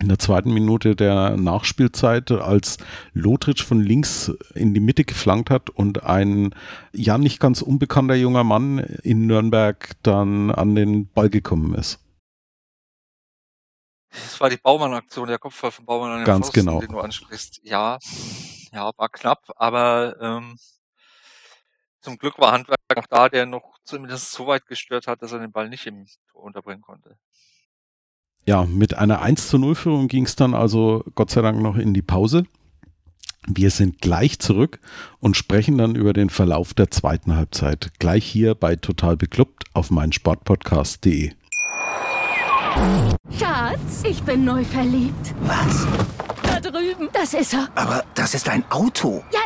in 0.00 0.08
der 0.08 0.18
zweiten 0.18 0.52
Minute 0.52 0.94
der 0.94 1.36
Nachspielzeit, 1.36 2.30
als 2.30 2.78
Lothric 3.12 3.60
von 3.60 3.80
links 3.80 4.32
in 4.54 4.74
die 4.74 4.80
Mitte 4.80 5.04
geflankt 5.04 5.50
hat 5.50 5.70
und 5.70 6.04
ein 6.04 6.54
ja 6.92 7.18
nicht 7.18 7.40
ganz 7.40 7.62
unbekannter 7.62 8.14
junger 8.14 8.44
Mann 8.44 8.78
in 8.78 9.26
Nürnberg 9.26 9.90
dann 10.02 10.50
an 10.50 10.74
den 10.74 11.08
Ball 11.12 11.30
gekommen 11.30 11.74
ist. 11.74 12.00
Das 14.10 14.40
war 14.40 14.50
die 14.50 14.56
Baumann-Aktion, 14.56 15.28
der 15.28 15.38
Kopfball 15.38 15.70
von 15.70 15.84
Baumann 15.84 16.12
an 16.12 16.18
den 16.20 16.24
Ganz 16.24 16.46
Pfosten, 16.46 16.66
genau. 16.66 16.80
den 16.80 16.90
du 16.90 17.00
ansprichst. 17.00 17.60
Ja, 17.62 17.98
ja, 18.72 18.90
war 18.96 19.08
knapp, 19.08 19.50
aber 19.56 20.16
ähm, 20.20 20.56
zum 22.00 22.16
Glück 22.16 22.38
war 22.38 22.52
Handwerk 22.52 22.78
noch 22.94 23.06
da, 23.06 23.28
der 23.28 23.46
noch 23.46 23.78
zumindest 23.84 24.32
so 24.32 24.46
weit 24.46 24.66
gestört 24.66 25.06
hat, 25.06 25.22
dass 25.22 25.32
er 25.32 25.40
den 25.40 25.52
Ball 25.52 25.68
nicht 25.68 25.86
im 25.86 26.06
Tor 26.30 26.42
unterbringen 26.42 26.82
konnte. 26.82 27.18
Ja, 28.48 28.64
mit 28.64 28.96
einer 28.96 29.20
1 29.20 29.48
zu 29.48 29.58
0 29.58 29.74
Führung 29.74 30.08
ging 30.08 30.24
es 30.24 30.34
dann 30.34 30.54
also 30.54 31.04
Gott 31.14 31.30
sei 31.30 31.42
Dank 31.42 31.60
noch 31.60 31.76
in 31.76 31.92
die 31.92 32.00
Pause. 32.00 32.44
Wir 33.46 33.70
sind 33.70 34.00
gleich 34.00 34.38
zurück 34.38 34.80
und 35.20 35.36
sprechen 35.36 35.76
dann 35.76 35.94
über 35.94 36.14
den 36.14 36.30
Verlauf 36.30 36.72
der 36.72 36.90
zweiten 36.90 37.36
Halbzeit. 37.36 37.90
Gleich 37.98 38.24
hier 38.24 38.54
bei 38.54 38.76
Total 38.76 39.18
Beklubbt 39.18 39.64
auf 39.74 39.90
meinsportpodcast.de. 39.90 41.32
Schatz, 43.38 44.04
ich 44.08 44.22
bin 44.22 44.46
neu 44.46 44.64
verliebt. 44.64 45.34
Was? 45.42 45.86
Da 46.60 46.70
drüben. 46.70 47.08
Das 47.12 47.34
ist 47.34 47.54
er. 47.54 47.68
Aber 47.76 48.04
das 48.14 48.34
ist 48.34 48.48
ein 48.48 48.64
Auto. 48.70 49.22
Ja, 49.32 49.40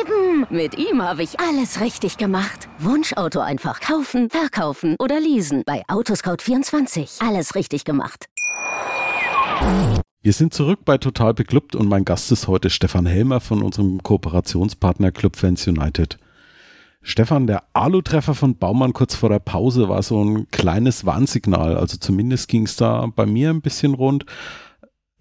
eben. 0.00 0.46
Mit 0.50 0.76
ihm 0.76 1.00
habe 1.00 1.22
ich 1.22 1.38
alles 1.38 1.80
richtig 1.80 2.16
gemacht. 2.16 2.68
Wunschauto 2.80 3.38
einfach 3.38 3.78
kaufen, 3.80 4.30
verkaufen 4.30 4.96
oder 4.98 5.20
leasen. 5.20 5.62
Bei 5.64 5.84
Autoscout24. 5.86 7.24
Alles 7.24 7.54
richtig 7.54 7.84
gemacht. 7.84 8.26
Wir 10.22 10.32
sind 10.32 10.54
zurück 10.54 10.80
bei 10.84 10.98
Total 10.98 11.34
Beklubbt 11.34 11.76
und 11.76 11.88
mein 11.88 12.04
Gast 12.04 12.32
ist 12.32 12.48
heute 12.48 12.68
Stefan 12.68 13.06
Helmer 13.06 13.38
von 13.40 13.62
unserem 13.62 14.02
Kooperationspartner 14.02 15.12
Club 15.12 15.36
Fans 15.36 15.68
United. 15.68 16.18
Stefan, 17.00 17.46
der 17.46 17.62
Alu-Treffer 17.74 18.34
von 18.34 18.56
Baumann 18.56 18.92
kurz 18.92 19.14
vor 19.14 19.28
der 19.28 19.38
Pause 19.38 19.88
war 19.88 20.02
so 20.02 20.24
ein 20.24 20.48
kleines 20.50 21.06
Warnsignal. 21.06 21.76
Also 21.76 21.96
zumindest 21.98 22.48
ging 22.48 22.64
es 22.66 22.74
da 22.74 23.06
bei 23.14 23.24
mir 23.24 23.50
ein 23.50 23.60
bisschen 23.60 23.94
rund 23.94 24.26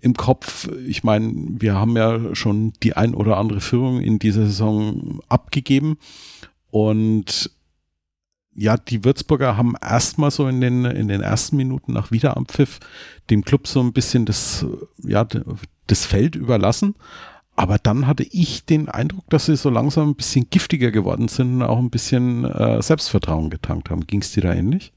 im 0.06 0.14
Kopf. 0.14 0.70
Ich 0.86 1.04
meine, 1.04 1.34
wir 1.34 1.74
haben 1.74 1.98
ja 1.98 2.36
schon 2.36 2.74
die 2.84 2.96
ein 2.96 3.16
oder 3.16 3.38
andere 3.38 3.60
Führung 3.60 4.00
in 4.00 4.20
dieser 4.20 4.46
Saison 4.46 5.20
abgegeben 5.28 5.98
und 6.70 7.50
ja, 8.54 8.78
die 8.78 9.04
Würzburger 9.04 9.58
haben 9.58 9.74
erstmal 9.82 10.32
so 10.32 10.48
in 10.48 10.62
den, 10.62 10.86
in 10.86 11.10
den 11.10 11.22
ersten 11.22 11.58
Minuten 11.58 11.92
nach 11.92 12.12
Wiederanpfiff 12.12 12.80
dem 13.30 13.44
Club 13.44 13.68
so 13.68 13.82
ein 13.82 13.92
bisschen 13.92 14.26
das, 14.26 14.66
ja, 15.04 15.28
das 15.88 16.06
Feld 16.06 16.36
überlassen. 16.36 16.96
Aber 17.58 17.80
dann 17.80 18.06
hatte 18.06 18.24
ich 18.24 18.66
den 18.66 18.88
Eindruck, 18.88 19.30
dass 19.30 19.48
sie 19.48 19.58
so 19.58 19.70
langsam 19.70 20.10
ein 20.10 20.16
bisschen 20.16 20.50
giftiger 20.50 20.92
geworden 20.92 21.28
sind 21.28 21.56
und 21.56 21.64
auch 21.64 21.80
ein 21.80 21.90
bisschen 21.90 22.46
äh, 22.46 22.82
Selbstvertrauen 22.82 23.50
getankt 23.50 23.90
haben. 23.90 24.06
Ging 24.08 24.22
es 24.22 24.32
dir 24.32 24.44
da 24.44 24.54
ähnlich? 24.54 24.94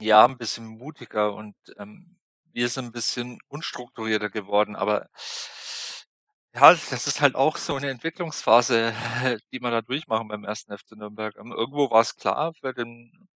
Ja, 0.00 0.24
ein 0.24 0.38
bisschen 0.38 0.66
mutiger 0.78 1.34
und 1.34 1.54
ähm, 1.78 2.16
wir 2.52 2.68
sind 2.68 2.86
ein 2.86 2.92
bisschen 2.92 3.38
unstrukturierter 3.48 4.30
geworden, 4.30 4.76
aber 4.76 5.08
ja, 6.54 6.72
das 6.90 7.06
ist 7.06 7.20
halt 7.20 7.34
auch 7.36 7.56
so 7.56 7.76
eine 7.76 7.90
Entwicklungsphase, 7.90 8.92
die 9.52 9.60
wir 9.60 9.70
da 9.70 9.82
durchmachen 9.82 10.28
beim 10.28 10.44
ersten 10.44 10.76
FC 10.76 10.92
Nürnberg. 10.92 11.36
Ähm, 11.36 11.52
irgendwo 11.52 11.90
war 11.90 12.00
es 12.00 12.16
klar 12.16 12.52
für 12.54 12.74
den 12.74 13.28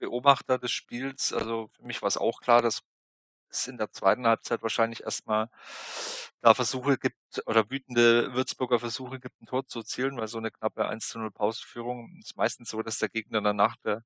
Beobachter 0.00 0.58
des 0.58 0.72
Spiels, 0.72 1.32
also 1.32 1.68
für 1.68 1.84
mich 1.84 2.02
war 2.02 2.08
es 2.08 2.16
auch 2.16 2.40
klar, 2.40 2.62
dass 2.62 2.80
es 3.50 3.68
in 3.68 3.78
der 3.78 3.92
zweiten 3.92 4.26
Halbzeit 4.26 4.62
wahrscheinlich 4.62 5.02
erstmal 5.04 5.48
da 6.42 6.54
Versuche 6.54 6.98
gibt 6.98 7.18
oder 7.46 7.70
wütende 7.70 8.34
Würzburger 8.34 8.78
Versuche 8.80 9.20
gibt, 9.20 9.40
ein 9.42 9.46
Tor 9.46 9.66
zu 9.66 9.80
erzielen, 9.80 10.16
weil 10.18 10.28
so 10.28 10.38
eine 10.38 10.50
knappe 10.50 10.86
1 10.88 11.08
zu 11.08 11.18
0 11.18 11.30
Pausenführung 11.32 12.18
ist 12.20 12.36
meistens 12.36 12.70
so, 12.70 12.82
dass 12.82 12.98
der 12.98 13.08
Gegner 13.10 13.42
dann 13.42 13.56
nach 13.56 13.76
der 13.84 14.04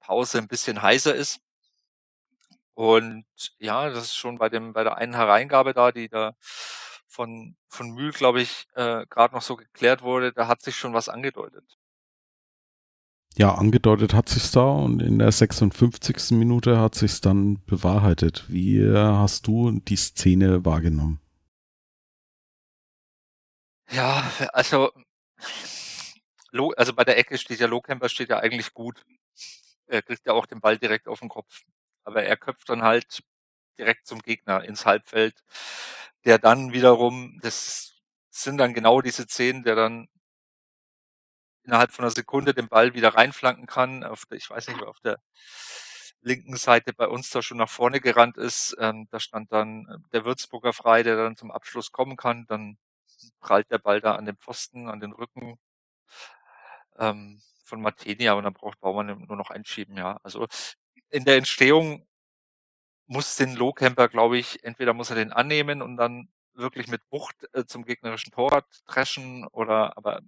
Pause 0.00 0.38
ein 0.38 0.48
bisschen 0.48 0.82
heißer 0.82 1.14
ist. 1.14 1.40
Und 2.74 3.24
ja, 3.58 3.90
das 3.90 4.04
ist 4.04 4.16
schon 4.16 4.38
bei 4.38 4.48
dem, 4.48 4.72
bei 4.72 4.82
der 4.84 4.96
einen 4.96 5.14
Hereingabe 5.14 5.74
da, 5.74 5.92
die 5.92 6.08
da 6.08 6.34
von, 7.06 7.56
von 7.68 7.90
Mühl, 7.90 8.12
glaube 8.12 8.40
ich, 8.40 8.66
äh, 8.74 9.06
gerade 9.08 9.34
noch 9.34 9.42
so 9.42 9.56
geklärt 9.56 10.02
wurde, 10.02 10.32
da 10.32 10.48
hat 10.48 10.62
sich 10.62 10.76
schon 10.76 10.94
was 10.94 11.08
angedeutet. 11.08 11.78
Ja, 13.34 13.54
angedeutet 13.54 14.12
hat 14.12 14.28
sich's 14.28 14.50
da 14.50 14.64
und 14.64 15.00
in 15.00 15.18
der 15.18 15.32
56. 15.32 16.32
Minute 16.32 16.78
hat 16.78 16.94
sich's 16.94 17.20
dann 17.22 17.64
bewahrheitet. 17.64 18.44
Wie 18.48 18.78
äh, 18.78 18.94
hast 18.94 19.46
du 19.46 19.70
die 19.80 19.96
Szene 19.96 20.64
wahrgenommen? 20.64 21.18
Ja, 23.90 24.30
also, 24.52 24.90
also 26.76 26.92
bei 26.94 27.04
der 27.04 27.18
Ecke 27.18 27.38
steht 27.38 27.60
ja 27.60 27.66
Lohkemper 27.66 28.08
steht 28.08 28.30
ja 28.30 28.38
eigentlich 28.38 28.74
gut. 28.74 29.02
Er 29.86 30.02
kriegt 30.02 30.26
ja 30.26 30.32
auch 30.32 30.46
den 30.46 30.60
Ball 30.60 30.78
direkt 30.78 31.08
auf 31.08 31.20
den 31.20 31.28
Kopf. 31.28 31.62
Aber 32.04 32.24
er 32.24 32.36
köpft 32.36 32.68
dann 32.68 32.82
halt 32.82 33.22
direkt 33.78 34.06
zum 34.06 34.20
Gegner 34.20 34.64
ins 34.64 34.86
Halbfeld, 34.86 35.42
der 36.24 36.38
dann 36.38 36.72
wiederum, 36.72 37.38
das 37.42 37.94
sind 38.30 38.58
dann 38.58 38.74
genau 38.74 39.00
diese 39.02 39.24
Szenen, 39.24 39.64
der 39.64 39.76
dann 39.76 40.08
innerhalb 41.64 41.92
von 41.92 42.04
einer 42.04 42.10
Sekunde 42.12 42.54
den 42.54 42.68
Ball 42.68 42.94
wieder 42.94 43.14
reinflanken 43.14 43.66
kann. 43.66 44.04
Auf 44.04 44.26
der, 44.26 44.38
ich 44.38 44.48
weiß 44.50 44.68
nicht, 44.68 44.82
auf 44.82 45.00
der 45.00 45.18
linken 46.20 46.56
Seite 46.56 46.92
bei 46.92 47.06
uns 47.08 47.30
da 47.30 47.42
schon 47.42 47.58
nach 47.58 47.68
vorne 47.70 48.00
gerannt 48.00 48.36
ist. 48.36 48.76
Ähm, 48.78 49.08
da 49.10 49.20
stand 49.20 49.52
dann 49.52 49.86
äh, 49.88 49.98
der 50.12 50.24
Würzburger 50.24 50.72
frei, 50.72 51.02
der 51.02 51.16
dann 51.16 51.36
zum 51.36 51.50
Abschluss 51.50 51.92
kommen 51.92 52.16
kann. 52.16 52.46
Dann 52.46 52.78
prallt 53.40 53.70
der 53.70 53.78
Ball 53.78 54.00
da 54.00 54.14
an 54.16 54.26
den 54.26 54.36
Pfosten, 54.36 54.88
an 54.88 55.00
den 55.00 55.12
Rücken 55.12 55.58
ähm, 56.98 57.40
von 57.64 57.80
Matenia 57.80 58.32
und 58.34 58.44
dann 58.44 58.52
braucht 58.54 58.80
Baumann 58.80 59.06
nur 59.06 59.36
noch 59.36 59.50
einschieben, 59.50 59.96
ja. 59.96 60.18
Also 60.22 60.46
in 61.12 61.24
der 61.24 61.36
Entstehung 61.36 62.06
muss 63.06 63.36
den 63.36 63.54
Lohkemper, 63.54 64.08
glaube 64.08 64.38
ich, 64.38 64.64
entweder 64.64 64.94
muss 64.94 65.10
er 65.10 65.16
den 65.16 65.32
annehmen 65.32 65.82
und 65.82 65.96
dann 65.96 66.28
wirklich 66.54 66.88
mit 66.88 67.02
Wucht 67.10 67.36
äh, 67.52 67.64
zum 67.64 67.84
gegnerischen 67.84 68.32
Torwart 68.32 68.66
dreschen 68.86 69.46
oder 69.48 69.96
aber 69.96 70.20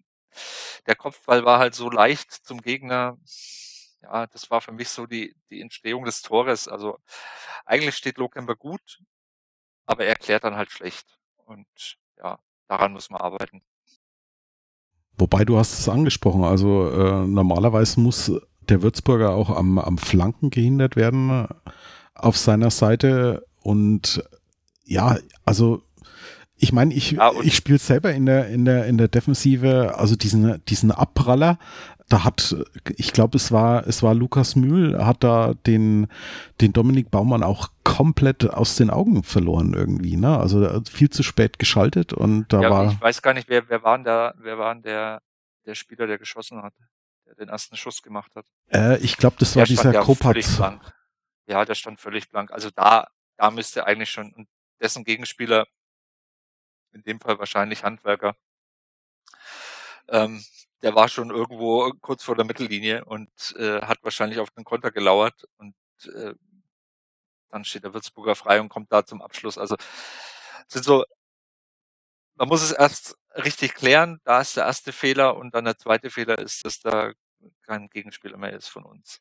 der 0.87 0.97
Kopfball 0.97 1.45
war 1.45 1.59
halt 1.59 1.75
so 1.75 1.91
leicht 1.91 2.33
zum 2.33 2.61
Gegner. 2.61 3.19
Ja, 4.03 4.27
das 4.27 4.51
war 4.51 4.61
für 4.61 4.73
mich 4.73 4.91
so 4.91 5.07
die, 5.07 5.35
die 5.51 5.61
Entstehung 5.61 6.05
des 6.05 6.23
Tores. 6.23 6.69
Also 6.69 6.99
eigentlich 7.65 7.97
steht 7.97 8.19
Lokemper 8.19 8.57
gut, 8.57 9.01
aber 9.87 10.05
er 10.05 10.17
klärt 10.17 10.45
dann 10.45 10.57
halt 10.57 10.71
schlecht. 10.71 11.19
Und 11.37 11.67
ja, 12.19 12.39
daran 12.69 12.93
muss 12.93 13.09
man 13.11 13.21
arbeiten. 13.21 13.63
Wobei 15.17 15.45
du 15.45 15.57
hast 15.57 15.79
es 15.79 15.89
angesprochen, 15.89 16.43
also 16.43 16.91
äh, 16.91 17.27
normalerweise 17.27 18.01
muss 18.01 18.33
der 18.69 18.83
Würzburger 18.83 19.31
auch 19.31 19.51
am, 19.51 19.79
am 19.79 19.99
Flanken 19.99 20.51
gehindert 20.51 20.97
werden 20.97 21.45
äh, 21.45 21.71
auf 22.15 22.37
seiner 22.37 22.71
Seite 22.71 23.45
und 23.63 24.23
ja, 24.85 25.17
also 25.45 25.83
ich 26.57 26.73
meine, 26.73 26.95
ich, 26.95 27.13
ja, 27.13 27.33
ich 27.43 27.57
spiele 27.57 27.79
selber 27.79 28.13
in 28.13 28.27
der, 28.27 28.49
in 28.49 28.65
der, 28.65 28.87
in 28.87 28.97
der 28.97 29.09
Defensive, 29.09 29.95
also 29.99 30.17
diesen, 30.17 30.65
diesen 30.67 30.93
Abpraller, 30.93 31.59
da 32.09 32.23
hat, 32.25 32.55
ich 32.97 33.13
glaube, 33.13 33.37
es 33.37 33.51
war, 33.51 33.87
es 33.87 34.03
war 34.03 34.15
Lukas 34.15 34.57
Mühl, 34.57 35.05
hat 35.05 35.25
da 35.25 35.55
den, 35.67 36.07
den 36.61 36.73
Dominik 36.73 37.11
Baumann 37.11 37.43
auch 37.43 37.69
komplett 37.83 38.49
aus 38.49 38.77
den 38.77 38.91
Augen 38.91 39.23
verloren 39.23 39.73
irgendwie, 39.75 40.17
ne? 40.17 40.39
Also 40.39 40.83
viel 40.91 41.11
zu 41.11 41.23
spät 41.23 41.59
geschaltet 41.59 42.13
und 42.13 42.53
da 42.53 42.61
ja, 42.61 42.71
war. 42.71 42.93
Ich 42.93 43.01
weiß 43.01 43.23
gar 43.23 43.35
nicht, 43.35 43.49
wer, 43.49 43.69
wer 43.69 43.83
war 43.83 43.97
denn 43.97 44.05
der, 44.05 44.35
wer 44.39 44.59
war 44.59 44.75
denn 44.75 44.83
der, 44.83 45.23
der 45.67 45.75
Spieler, 45.75 46.07
der 46.07 46.19
geschossen 46.19 46.63
hat, 46.63 46.75
den 47.39 47.49
ersten 47.49 47.77
Schuss 47.77 48.03
gemacht 48.03 48.35
hat? 48.37 48.47
Äh, 48.73 48.99
ich 48.99 49.17
glaube, 49.17 49.37
das 49.39 49.53
der 49.53 49.61
war 49.61 49.67
dieser 49.67 49.93
ja 49.93 50.03
Kopatz. 50.03 50.59
Ja, 51.47 51.65
der 51.65 51.75
stand 51.75 52.01
völlig 52.01 52.29
blank. 52.31 52.51
Also 52.51 52.71
da, 52.71 53.09
da 53.37 53.51
müsste 53.51 53.87
eigentlich 53.87 54.11
schon, 54.11 54.47
dessen 54.81 55.05
Gegenspieler 55.05 55.67
in 56.93 57.03
dem 57.03 57.21
Fall 57.21 57.39
wahrscheinlich 57.39 57.85
Handwerker. 57.85 58.37
Ähm, 60.09 60.45
der 60.83 60.95
war 60.95 61.09
schon 61.09 61.31
irgendwo 61.31 61.93
kurz 62.01 62.23
vor 62.23 62.37
der 62.37 62.45
Mittellinie 62.45 63.05
und 63.05 63.31
äh, 63.57 63.81
hat 63.83 63.99
wahrscheinlich 64.03 64.39
auf 64.39 64.51
den 64.51 64.65
Konter 64.65 64.91
gelauert 64.91 65.45
und 65.57 65.75
äh, 66.05 66.35
dann 67.51 67.65
steht 67.65 67.85
der 67.85 67.95
Würzburger 67.95 68.35
frei 68.35 68.61
und 68.61 68.69
kommt 68.69 68.93
da 68.93 69.07
zum 69.07 69.23
Abschluss. 69.23 69.59
Also 69.59 69.77
sind 70.69 70.85
so, 70.85 71.05
man 72.35 72.49
muss 72.49 72.63
es 72.63 72.73
erst 72.73 73.17
richtig 73.37 73.75
klären, 73.75 74.21
da 74.25 74.41
ist 74.41 74.57
der 74.57 74.65
erste 74.65 74.93
Fehler 74.93 75.37
und 75.37 75.55
dann 75.55 75.65
der 75.65 75.79
zweite 75.79 76.11
Fehler 76.11 76.39
ist, 76.39 76.65
dass 76.65 76.81
da 76.81 77.13
kein 77.67 77.89
Gegenspieler 77.89 78.37
mehr 78.37 78.53
ist 78.53 78.69
von 78.69 78.85
uns. 78.85 79.21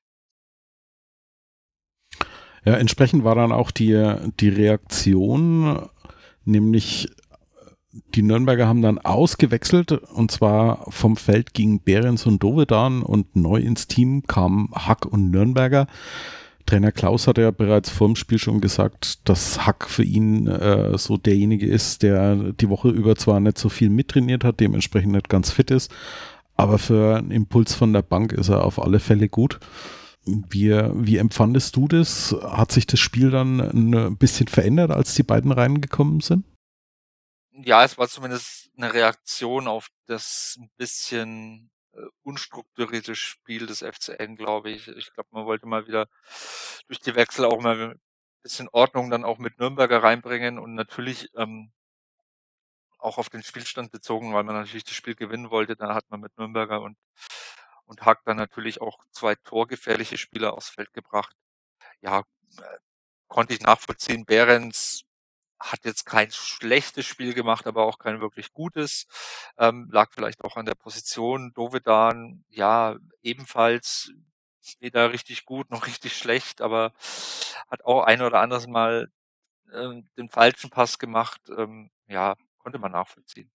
Ja, 2.65 2.75
entsprechend 2.75 3.23
war 3.23 3.35
dann 3.35 3.51
auch 3.51 3.71
die, 3.71 4.15
die 4.39 4.49
Reaktion, 4.49 5.89
nämlich 6.45 7.09
die 8.15 8.23
Nürnberger 8.23 8.67
haben 8.67 8.81
dann 8.81 8.97
ausgewechselt 8.97 9.91
und 9.91 10.31
zwar 10.31 10.89
vom 10.91 11.15
Feld 11.15 11.53
gingen 11.53 11.79
Behrens 11.79 12.25
und 12.25 12.41
Dovedan 12.41 13.03
und 13.03 13.35
neu 13.35 13.57
ins 13.57 13.87
Team 13.87 14.23
kamen 14.23 14.71
Hack 14.73 15.05
und 15.05 15.29
Nürnberger. 15.29 15.87
Trainer 16.65 16.91
Klaus 16.93 17.27
hatte 17.27 17.41
ja 17.41 17.51
bereits 17.51 17.89
vor 17.89 18.07
dem 18.07 18.15
Spiel 18.15 18.39
schon 18.39 18.61
gesagt, 18.61 19.27
dass 19.27 19.65
Hack 19.65 19.89
für 19.89 20.03
ihn 20.03 20.47
äh, 20.47 20.97
so 20.97 21.17
derjenige 21.17 21.67
ist, 21.67 22.03
der 22.03 22.35
die 22.53 22.69
Woche 22.69 22.89
über 22.89 23.15
zwar 23.15 23.39
nicht 23.41 23.57
so 23.57 23.67
viel 23.69 23.89
mittrainiert 23.89 24.43
hat, 24.43 24.59
dementsprechend 24.59 25.11
nicht 25.11 25.29
ganz 25.29 25.51
fit 25.51 25.71
ist, 25.71 25.93
aber 26.55 26.77
für 26.77 27.17
einen 27.17 27.31
Impuls 27.31 27.73
von 27.73 27.93
der 27.93 28.01
Bank 28.01 28.31
ist 28.33 28.49
er 28.49 28.63
auf 28.63 28.81
alle 28.81 28.99
Fälle 28.99 29.29
gut. 29.29 29.59
Wie, 30.25 30.69
wie 30.69 31.17
empfandest 31.17 31.75
du 31.75 31.87
das? 31.87 32.33
Hat 32.43 32.71
sich 32.71 32.87
das 32.87 32.99
Spiel 32.99 33.29
dann 33.29 33.59
ein 33.59 34.17
bisschen 34.17 34.47
verändert, 34.47 34.91
als 34.91 35.15
die 35.15 35.23
beiden 35.23 35.51
reingekommen 35.51 36.21
sind? 36.21 36.45
ja, 37.53 37.83
es 37.83 37.97
war 37.97 38.07
zumindest 38.07 38.71
eine 38.77 38.93
Reaktion 38.93 39.67
auf 39.67 39.89
das 40.07 40.57
ein 40.59 40.69
bisschen 40.77 41.69
äh, 41.93 42.01
unstrukturierte 42.23 43.15
Spiel 43.15 43.67
des 43.67 43.81
FCN, 43.83 44.35
glaube 44.35 44.71
ich. 44.71 44.87
Ich 44.87 45.13
glaube, 45.13 45.29
man 45.31 45.45
wollte 45.45 45.67
mal 45.67 45.87
wieder 45.87 46.07
durch 46.87 46.99
die 46.99 47.15
Wechsel 47.15 47.45
auch 47.45 47.61
mal 47.61 47.91
ein 47.91 48.01
bisschen 48.43 48.69
Ordnung 48.71 49.09
dann 49.09 49.23
auch 49.23 49.37
mit 49.37 49.59
Nürnberger 49.59 50.03
reinbringen 50.03 50.59
und 50.59 50.73
natürlich 50.75 51.29
ähm, 51.37 51.71
auch 53.03 53.17
auf 53.17 53.29
den 53.29 53.43
Spielstand 53.43 53.91
bezogen, 53.91 54.33
weil 54.33 54.43
man 54.43 54.55
natürlich 54.55 54.83
das 54.83 54.95
Spiel 54.95 55.15
gewinnen 55.15 55.51
wollte. 55.51 55.75
Da 55.75 55.93
hat 55.93 56.09
man 56.09 56.21
mit 56.21 56.37
Nürnberger 56.37 56.81
und, 56.81 56.97
und 57.85 58.05
Hack 58.05 58.21
dann 58.25 58.37
natürlich 58.37 58.81
auch 58.81 58.99
zwei 59.11 59.35
torgefährliche 59.35 60.17
Spieler 60.17 60.53
aufs 60.53 60.69
Feld 60.69 60.93
gebracht. 60.93 61.35
Ja, 62.01 62.23
äh, 62.59 62.77
konnte 63.27 63.53
ich 63.53 63.61
nachvollziehen. 63.61 64.25
Behrens 64.25 65.03
hat 65.59 65.85
jetzt 65.85 66.05
kein 66.05 66.29
schlechtes 66.31 67.05
Spiel 67.05 67.33
gemacht, 67.33 67.67
aber 67.67 67.85
auch 67.85 67.97
kein 67.99 68.21
wirklich 68.21 68.53
gutes. 68.53 69.07
Ähm, 69.57 69.89
lag 69.91 70.11
vielleicht 70.13 70.43
auch 70.43 70.57
an 70.57 70.65
der 70.65 70.75
Position. 70.75 71.53
Dovedan, 71.53 72.43
ja, 72.49 72.97
ebenfalls 73.21 74.11
weder 74.79 75.11
richtig 75.13 75.45
gut 75.45 75.69
noch 75.71 75.87
richtig 75.87 76.17
schlecht, 76.17 76.61
aber 76.61 76.93
hat 77.69 77.83
auch 77.85 78.03
ein 78.03 78.21
oder 78.21 78.41
anderes 78.41 78.67
Mal 78.67 79.09
ähm, 79.73 80.09
den 80.17 80.29
falschen 80.29 80.69
Pass 80.69 80.99
gemacht. 80.99 81.41
Ähm, 81.49 81.91
ja, 82.07 82.35
konnte 82.63 82.79
man 82.79 82.91
nachvollziehen. 82.91 83.51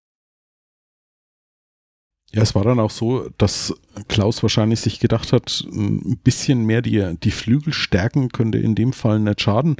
Ja, 2.31 2.43
es 2.43 2.55
war 2.55 2.63
dann 2.63 2.79
auch 2.79 2.91
so, 2.91 3.31
dass 3.39 3.75
Klaus 4.07 4.43
wahrscheinlich 4.43 4.81
sich 4.81 5.01
gedacht 5.01 5.33
hat, 5.33 5.65
ein 5.73 6.19
bisschen 6.23 6.65
mehr 6.65 6.83
die, 6.83 7.17
die 7.23 7.31
Flügel 7.31 7.73
stärken 7.73 8.29
könnte 8.29 8.59
in 8.59 8.75
dem 8.75 8.93
Fall 8.93 9.19
nicht 9.19 9.41
schaden 9.41 9.77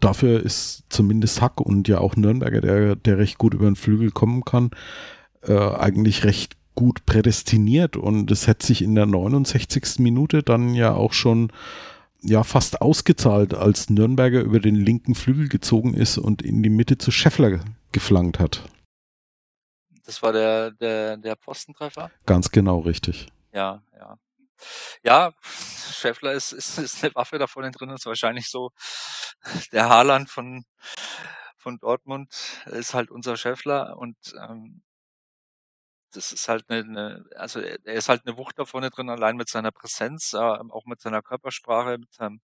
dafür 0.00 0.42
ist 0.42 0.84
zumindest 0.88 1.40
Hack 1.40 1.60
und 1.60 1.88
ja 1.88 1.98
auch 1.98 2.16
Nürnberger, 2.16 2.60
der, 2.60 2.96
der 2.96 3.18
recht 3.18 3.38
gut 3.38 3.54
über 3.54 3.66
den 3.66 3.76
Flügel 3.76 4.10
kommen 4.10 4.44
kann, 4.44 4.70
äh, 5.42 5.56
eigentlich 5.56 6.24
recht 6.24 6.56
gut 6.74 7.06
prädestiniert 7.06 7.96
und 7.96 8.30
es 8.30 8.46
hätte 8.46 8.66
sich 8.66 8.82
in 8.82 8.94
der 8.94 9.06
69. 9.06 9.98
Minute 9.98 10.42
dann 10.42 10.74
ja 10.74 10.92
auch 10.92 11.12
schon 11.12 11.52
ja 12.24 12.42
fast 12.42 12.80
ausgezahlt, 12.80 13.54
als 13.54 13.90
Nürnberger 13.90 14.40
über 14.40 14.60
den 14.60 14.76
linken 14.76 15.14
Flügel 15.14 15.48
gezogen 15.48 15.94
ist 15.94 16.18
und 16.18 16.42
in 16.42 16.62
die 16.62 16.70
Mitte 16.70 16.98
zu 16.98 17.10
Scheffler 17.10 17.60
geflankt 17.92 18.38
hat. 18.38 18.68
Das 20.06 20.22
war 20.22 20.32
der, 20.32 20.72
der, 20.72 21.16
der 21.16 21.34
Postentreffer? 21.34 22.10
Ganz 22.26 22.50
genau 22.50 22.80
richtig. 22.80 23.28
Ja, 23.52 23.82
ja. 23.96 24.18
Ja, 25.02 25.32
Scheffler 25.42 26.32
ist, 26.32 26.52
ist, 26.52 26.78
ist 26.78 27.04
eine 27.04 27.14
Waffe 27.14 27.38
da 27.38 27.46
vorne 27.46 27.70
drin, 27.70 27.90
ist 27.90 28.06
wahrscheinlich 28.06 28.48
so 28.48 28.70
der 29.72 29.88
Haaland 29.88 30.30
von, 30.30 30.64
von 31.56 31.78
Dortmund 31.78 32.32
ist 32.66 32.94
halt 32.94 33.10
unser 33.10 33.36
Scheffler 33.36 33.96
und 33.96 34.16
ähm, 34.48 34.82
das 36.16 36.32
ist 36.32 36.48
halt 36.48 36.64
eine, 36.68 36.80
eine, 36.84 37.24
also 37.36 37.60
er 37.60 37.94
ist 37.94 38.08
halt 38.08 38.26
eine 38.26 38.36
Wucht 38.36 38.58
da 38.58 38.64
vorne 38.64 38.90
drin, 38.90 39.10
allein 39.10 39.36
mit 39.36 39.48
seiner 39.48 39.72
Präsenz, 39.72 40.32
äh, 40.34 40.38
auch 40.38 40.86
mit 40.86 41.00
seiner 41.00 41.22
Körpersprache, 41.22 41.98
mit 41.98 42.12
seinem 42.12 42.40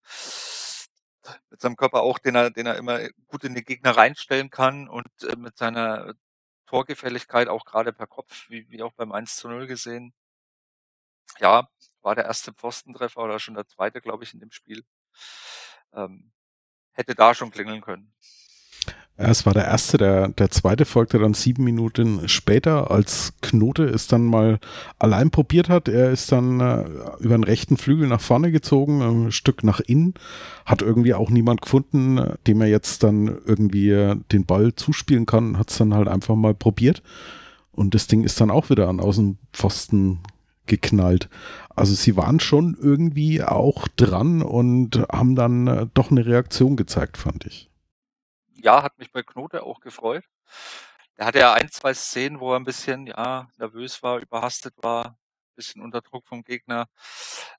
mit 1.50 1.60
seinem 1.60 1.76
Körper 1.76 2.02
auch, 2.02 2.18
den 2.18 2.34
er, 2.34 2.50
den 2.50 2.66
er 2.66 2.76
immer 2.76 3.00
gut 3.26 3.44
in 3.44 3.54
die 3.54 3.64
Gegner 3.64 3.96
reinstellen 3.96 4.50
kann 4.50 4.88
und 4.88 5.06
äh, 5.22 5.36
mit 5.36 5.56
seiner 5.58 6.14
Torgefälligkeit 6.66 7.48
auch 7.48 7.64
gerade 7.64 7.92
per 7.92 8.06
Kopf, 8.06 8.48
wie, 8.50 8.68
wie 8.70 8.82
auch 8.82 8.92
beim 8.92 9.12
1 9.12 9.36
zu 9.36 9.48
0 9.48 9.66
gesehen. 9.66 10.14
Ja, 11.40 11.68
war 12.02 12.14
der 12.14 12.24
erste 12.26 12.52
Pfostentreffer 12.52 13.20
oder 13.22 13.40
schon 13.40 13.54
der 13.54 13.66
zweite, 13.66 14.00
glaube 14.00 14.22
ich, 14.24 14.32
in 14.34 14.38
dem 14.40 14.52
Spiel. 14.52 14.84
Ähm, 15.92 16.32
hätte 16.92 17.14
da 17.14 17.34
schon 17.34 17.50
klingeln 17.50 17.80
können. 17.82 18.14
Es 19.22 19.44
war 19.44 19.52
der 19.52 19.66
erste, 19.66 19.98
der, 19.98 20.28
der 20.28 20.50
zweite 20.50 20.86
folgte 20.86 21.18
dann 21.18 21.34
sieben 21.34 21.62
Minuten 21.62 22.26
später, 22.26 22.90
als 22.90 23.34
Knote 23.42 23.84
es 23.84 24.06
dann 24.06 24.24
mal 24.24 24.58
allein 24.98 25.30
probiert 25.30 25.68
hat. 25.68 25.88
Er 25.88 26.10
ist 26.10 26.32
dann 26.32 26.58
äh, 26.60 26.86
über 27.18 27.36
den 27.36 27.44
rechten 27.44 27.76
Flügel 27.76 28.08
nach 28.08 28.22
vorne 28.22 28.50
gezogen, 28.50 29.02
ein 29.02 29.30
Stück 29.30 29.62
nach 29.62 29.80
innen, 29.80 30.14
hat 30.64 30.80
irgendwie 30.80 31.12
auch 31.12 31.28
niemand 31.28 31.60
gefunden, 31.60 32.18
dem 32.46 32.62
er 32.62 32.68
jetzt 32.68 33.02
dann 33.02 33.26
irgendwie 33.44 33.90
äh, 33.90 34.16
den 34.32 34.46
Ball 34.46 34.74
zuspielen 34.74 35.26
kann, 35.26 35.58
hat 35.58 35.70
es 35.70 35.76
dann 35.76 35.92
halt 35.92 36.08
einfach 36.08 36.34
mal 36.34 36.54
probiert. 36.54 37.02
Und 37.72 37.94
das 37.94 38.06
Ding 38.06 38.24
ist 38.24 38.40
dann 38.40 38.50
auch 38.50 38.70
wieder 38.70 38.88
an 38.88 39.00
Außenpfosten 39.00 40.20
geknallt. 40.64 41.28
Also 41.76 41.92
sie 41.92 42.16
waren 42.16 42.40
schon 42.40 42.74
irgendwie 42.80 43.42
auch 43.42 43.86
dran 43.96 44.40
und 44.40 45.04
haben 45.12 45.34
dann 45.34 45.66
äh, 45.66 45.86
doch 45.92 46.10
eine 46.10 46.24
Reaktion 46.24 46.76
gezeigt, 46.76 47.18
fand 47.18 47.44
ich. 47.44 47.69
Ja, 48.62 48.82
hat 48.82 48.98
mich 48.98 49.10
bei 49.12 49.22
Knote 49.22 49.62
auch 49.62 49.80
gefreut. 49.80 50.24
Er 51.16 51.26
hatte 51.26 51.38
ja 51.40 51.52
ein, 51.54 51.70
zwei 51.70 51.94
Szenen, 51.94 52.40
wo 52.40 52.52
er 52.52 52.58
ein 52.58 52.64
bisschen 52.64 53.06
ja, 53.06 53.48
nervös 53.58 54.02
war, 54.02 54.18
überhastet 54.20 54.74
war, 54.82 55.06
ein 55.06 55.16
bisschen 55.56 55.82
unter 55.82 56.00
Druck 56.02 56.26
vom 56.26 56.42
Gegner. 56.44 56.86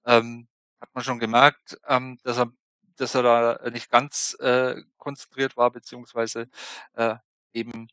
Ähm, 0.06 0.48
hat 0.82 0.90
man 0.94 1.04
schon 1.04 1.20
gemerkt, 1.20 1.78
ähm, 1.88 2.20
dass 2.24 2.38
er 2.38 2.52
dass 2.98 3.16
er 3.16 3.24
da 3.24 3.70
nicht 3.72 3.90
ganz 3.90 4.36
äh, 4.42 4.76
konzentriert 4.98 5.58
war, 5.58 5.72
beziehungsweise 5.72 6.50
äh, 6.94 7.16
eben 7.54 7.88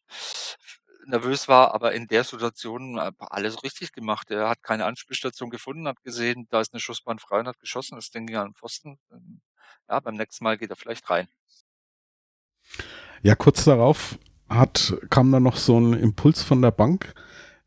nervös 1.07 1.49
war, 1.49 1.75
aber 1.75 1.93
in 1.95 2.07
der 2.09 2.25
Situation 2.25 2.99
alles 2.99 3.63
richtig 3.63 3.93
gemacht. 3.93 4.31
Er 4.31 4.49
hat 4.49 4.63
keine 4.63 4.85
Anspielstation 4.85 5.51
gefunden, 5.51 5.89
hat 5.89 6.03
gesehen, 6.03 6.47
da 6.51 6.61
ist 6.61 6.75
eine 6.75 6.81
Schussbahn 6.81 7.19
frei 7.19 7.41
und 7.41 7.49
hat 7.49 7.59
geschossen. 7.61 7.97
Das 7.97 8.11
Ding 8.11 8.27
ging 8.27 8.37
an 8.37 8.49
den 8.49 8.55
Pfosten. 8.55 8.99
Ähm, 9.13 9.41
ja, 9.89 10.01
beim 10.01 10.15
nächsten 10.17 10.45
Mal 10.45 10.59
geht 10.59 10.71
er 10.71 10.77
vielleicht 10.77 11.09
rein. 11.11 11.29
Ja, 13.23 13.35
kurz 13.35 13.65
darauf 13.65 14.19
hat, 14.49 14.97
kam 15.11 15.31
dann 15.33 15.43
noch 15.43 15.57
so 15.57 15.79
ein 15.79 15.93
Impuls 15.93 16.43
von 16.43 16.63
der 16.63 16.71
Bank, 16.71 17.15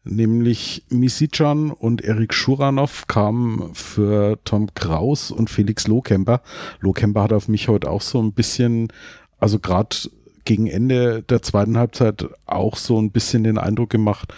nämlich 0.03 0.85
Misicjan 0.89 1.71
und 1.71 2.01
Erik 2.01 2.33
Schuranov 2.33 3.07
kamen 3.07 3.73
für 3.75 4.39
Tom 4.43 4.73
Kraus 4.73 5.31
und 5.31 5.49
Felix 5.49 5.87
Lohkemper. 5.87 6.41
Lohkemper 6.79 7.23
hat 7.23 7.33
auf 7.33 7.47
mich 7.47 7.67
heute 7.67 7.89
auch 7.89 8.01
so 8.01 8.21
ein 8.21 8.33
bisschen, 8.33 8.91
also 9.37 9.59
gerade 9.59 9.95
gegen 10.43 10.67
Ende 10.67 11.21
der 11.23 11.41
zweiten 11.41 11.77
Halbzeit 11.77 12.27
auch 12.45 12.77
so 12.77 12.99
ein 12.99 13.11
bisschen 13.11 13.43
den 13.43 13.57
Eindruck 13.57 13.89
gemacht, 13.89 14.33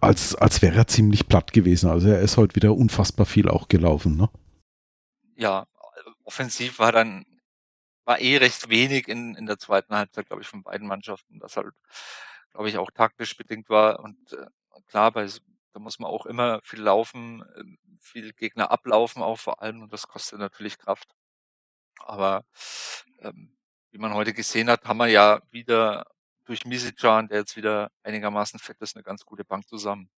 als, 0.00 0.34
als 0.34 0.62
wäre 0.62 0.76
er 0.76 0.86
ziemlich 0.86 1.28
platt 1.28 1.52
gewesen. 1.52 1.90
Also 1.90 2.08
er 2.08 2.20
ist 2.20 2.36
heute 2.36 2.56
wieder 2.56 2.74
unfassbar 2.74 3.26
viel 3.26 3.48
auch 3.48 3.68
gelaufen, 3.68 4.16
ne? 4.16 4.30
Ja, 5.36 5.66
offensiv 6.24 6.78
war 6.78 6.92
dann, 6.92 7.24
war 8.08 8.20
eh 8.20 8.38
recht 8.38 8.70
wenig 8.70 9.06
in, 9.06 9.34
in 9.34 9.46
der 9.46 9.58
zweiten 9.58 9.94
Halbzeit, 9.94 10.26
glaube 10.28 10.42
ich, 10.42 10.48
von 10.48 10.62
beiden 10.62 10.88
Mannschaften, 10.88 11.38
das 11.40 11.56
halt, 11.58 11.74
glaube 12.52 12.70
ich, 12.70 12.78
auch 12.78 12.90
taktisch 12.90 13.36
bedingt 13.36 13.68
war. 13.68 14.00
Und 14.00 14.32
äh, 14.32 14.46
klar, 14.86 15.12
bei, 15.12 15.28
da 15.74 15.80
muss 15.80 15.98
man 15.98 16.10
auch 16.10 16.24
immer 16.26 16.60
viel 16.64 16.80
laufen, 16.80 17.44
ähm, 17.58 17.78
viel 18.00 18.32
Gegner 18.32 18.70
ablaufen 18.70 19.22
auch 19.22 19.38
vor 19.38 19.62
allem 19.62 19.82
und 19.82 19.92
das 19.92 20.08
kostet 20.08 20.38
natürlich 20.38 20.78
Kraft. 20.78 21.14
Aber 22.00 22.44
ähm, 23.20 23.56
wie 23.90 23.98
man 23.98 24.14
heute 24.14 24.32
gesehen 24.32 24.70
hat, 24.70 24.84
haben 24.86 24.98
wir 24.98 25.08
ja 25.08 25.42
wieder 25.50 26.06
durch 26.46 26.64
Misicjan, 26.64 27.28
der 27.28 27.40
jetzt 27.40 27.56
wieder 27.56 27.90
einigermaßen 28.04 28.58
fett 28.58 28.80
ist, 28.80 28.96
eine 28.96 29.04
ganz 29.04 29.24
gute 29.26 29.44
Bank 29.44 29.68
zusammen. 29.68 30.10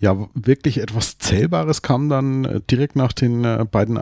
Ja, 0.00 0.28
wirklich 0.34 0.78
etwas 0.78 1.18
Zählbares 1.18 1.82
kam 1.82 2.08
dann 2.08 2.44
äh, 2.44 2.60
direkt 2.70 2.94
nach 2.94 3.12
den 3.12 3.44
äh, 3.44 3.66
beiden 3.68 3.98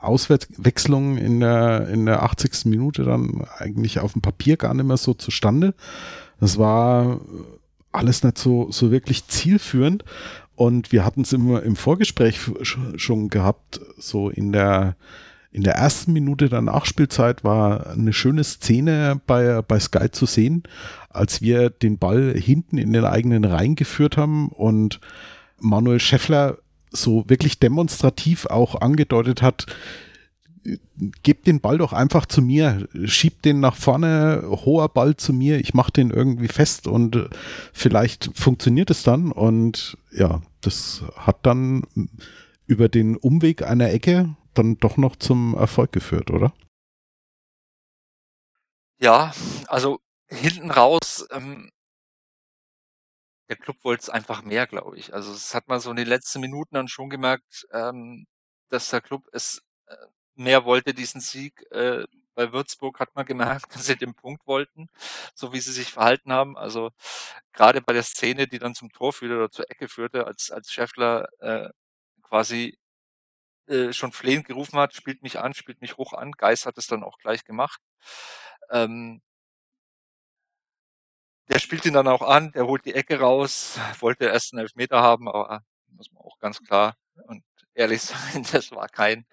Auswechslungen 0.00 1.18
in 1.18 1.40
der, 1.40 1.88
in 1.88 2.06
der 2.06 2.22
80. 2.22 2.66
Minute 2.66 3.02
dann 3.02 3.44
eigentlich 3.58 3.98
auf 3.98 4.12
dem 4.12 4.22
Papier 4.22 4.56
gar 4.56 4.74
nicht 4.74 4.86
mehr 4.86 4.96
so 4.96 5.12
zustande. 5.12 5.74
Das 6.38 6.56
war 6.56 7.20
alles 7.90 8.22
nicht 8.22 8.38
so, 8.38 8.70
so 8.70 8.92
wirklich 8.92 9.26
zielführend. 9.26 10.04
Und 10.54 10.92
wir 10.92 11.04
hatten 11.04 11.22
es 11.22 11.32
immer 11.32 11.62
im 11.62 11.74
Vorgespräch 11.74 12.38
schon 12.96 13.28
gehabt, 13.28 13.80
so 13.98 14.28
in 14.28 14.52
der, 14.52 14.94
in 15.52 15.62
der 15.62 15.74
ersten 15.74 16.12
Minute 16.12 16.48
der 16.48 16.60
Nachspielzeit 16.60 17.44
war 17.44 17.88
eine 17.88 18.12
schöne 18.12 18.44
Szene 18.44 19.20
bei, 19.26 19.62
bei 19.62 19.80
Sky 19.80 20.10
zu 20.10 20.26
sehen, 20.26 20.62
als 21.08 21.40
wir 21.40 21.70
den 21.70 21.98
Ball 21.98 22.34
hinten 22.36 22.78
in 22.78 22.92
den 22.92 23.04
eigenen 23.04 23.44
Reihen 23.44 23.74
geführt 23.74 24.16
haben 24.16 24.50
und 24.50 25.00
Manuel 25.60 26.00
Scheffler 26.00 26.58
so 26.90 27.28
wirklich 27.28 27.58
demonstrativ 27.58 28.46
auch 28.46 28.80
angedeutet 28.80 29.42
hat, 29.42 29.66
gebt 31.22 31.46
den 31.46 31.60
Ball 31.60 31.78
doch 31.78 31.92
einfach 31.92 32.26
zu 32.26 32.42
mir, 32.42 32.88
schiebt 33.04 33.44
den 33.44 33.60
nach 33.60 33.76
vorne, 33.76 34.42
hoher 34.46 34.88
Ball 34.88 35.16
zu 35.16 35.32
mir, 35.32 35.58
ich 35.58 35.72
mache 35.72 35.92
den 35.92 36.10
irgendwie 36.10 36.48
fest 36.48 36.86
und 36.86 37.30
vielleicht 37.72 38.30
funktioniert 38.34 38.90
es 38.90 39.02
dann 39.02 39.32
und 39.32 39.96
ja, 40.12 40.42
das 40.60 41.02
hat 41.16 41.46
dann 41.46 41.84
über 42.66 42.88
den 42.88 43.16
Umweg 43.16 43.62
einer 43.62 43.90
Ecke 43.90 44.36
dann 44.54 44.78
doch 44.78 44.96
noch 44.96 45.16
zum 45.16 45.54
Erfolg 45.54 45.92
geführt, 45.92 46.30
oder? 46.30 46.52
Ja, 49.00 49.32
also 49.66 50.00
hinten 50.28 50.70
raus, 50.70 51.26
ähm, 51.32 51.70
der 53.50 53.56
Club 53.56 53.78
wollte 53.82 54.02
es 54.02 54.10
einfach 54.10 54.42
mehr, 54.42 54.66
glaube 54.68 54.96
ich. 54.96 55.12
Also 55.12 55.32
das 55.32 55.54
hat 55.54 55.68
man 55.68 55.80
so 55.80 55.90
in 55.90 55.96
den 55.96 56.06
letzten 56.06 56.40
Minuten 56.40 56.76
dann 56.76 56.88
schon 56.88 57.10
gemerkt, 57.10 57.66
ähm, 57.72 58.26
dass 58.70 58.90
der 58.90 59.00
Club 59.00 59.26
es 59.32 59.62
äh, 59.86 59.96
mehr 60.36 60.64
wollte, 60.64 60.94
diesen 60.94 61.20
Sieg. 61.20 61.66
Äh, 61.72 62.04
bei 62.34 62.52
Würzburg 62.52 63.00
hat 63.00 63.16
man 63.16 63.26
gemerkt, 63.26 63.66
dass 63.74 63.86
sie 63.86 63.96
den 63.96 64.14
Punkt 64.14 64.46
wollten, 64.46 64.88
so 65.34 65.52
wie 65.52 65.60
sie 65.60 65.72
sich 65.72 65.92
verhalten 65.92 66.32
haben. 66.32 66.56
Also 66.56 66.90
gerade 67.52 67.82
bei 67.82 67.92
der 67.92 68.04
Szene, 68.04 68.46
die 68.46 68.60
dann 68.60 68.76
zum 68.76 68.92
Tor 68.92 69.12
führte 69.12 69.36
oder 69.36 69.50
zur 69.50 69.68
Ecke 69.70 69.88
führte, 69.88 70.26
als, 70.26 70.52
als 70.52 70.72
Schäffler 70.72 71.28
äh, 71.40 71.70
quasi 72.22 72.78
äh, 73.68 73.92
schon 73.92 74.12
flehend 74.12 74.46
gerufen 74.46 74.78
hat, 74.78 74.94
spielt 74.94 75.22
mich 75.22 75.40
an, 75.40 75.54
spielt 75.54 75.80
mich 75.80 75.96
hoch 75.96 76.12
an. 76.12 76.32
Geis 76.32 76.66
hat 76.66 76.78
es 76.78 76.86
dann 76.86 77.02
auch 77.04 77.18
gleich 77.18 77.44
gemacht. 77.44 77.80
Ähm, 78.70 79.22
der 81.50 81.58
spielt 81.58 81.84
ihn 81.84 81.94
dann 81.94 82.08
auch 82.08 82.22
an, 82.22 82.52
der 82.52 82.66
holt 82.66 82.84
die 82.84 82.94
Ecke 82.94 83.18
raus, 83.18 83.78
wollte 83.98 84.26
erst 84.26 84.52
einen 84.52 84.62
Elfmeter 84.62 85.02
haben, 85.02 85.28
aber 85.28 85.64
muss 85.88 86.10
man 86.12 86.22
auch 86.22 86.38
ganz 86.38 86.62
klar 86.62 86.96
und 87.26 87.42
ehrlich 87.74 88.02
sein, 88.02 88.46
das 88.52 88.70
war 88.70 88.88
kein, 88.88 89.26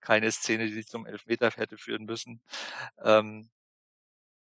keine 0.00 0.30
Szene, 0.32 0.66
die 0.66 0.84
zum 0.84 1.06
Elfmeter 1.06 1.50
hätte 1.50 1.78
führen 1.78 2.04
müssen. 2.04 2.42
Ähm, 3.02 3.50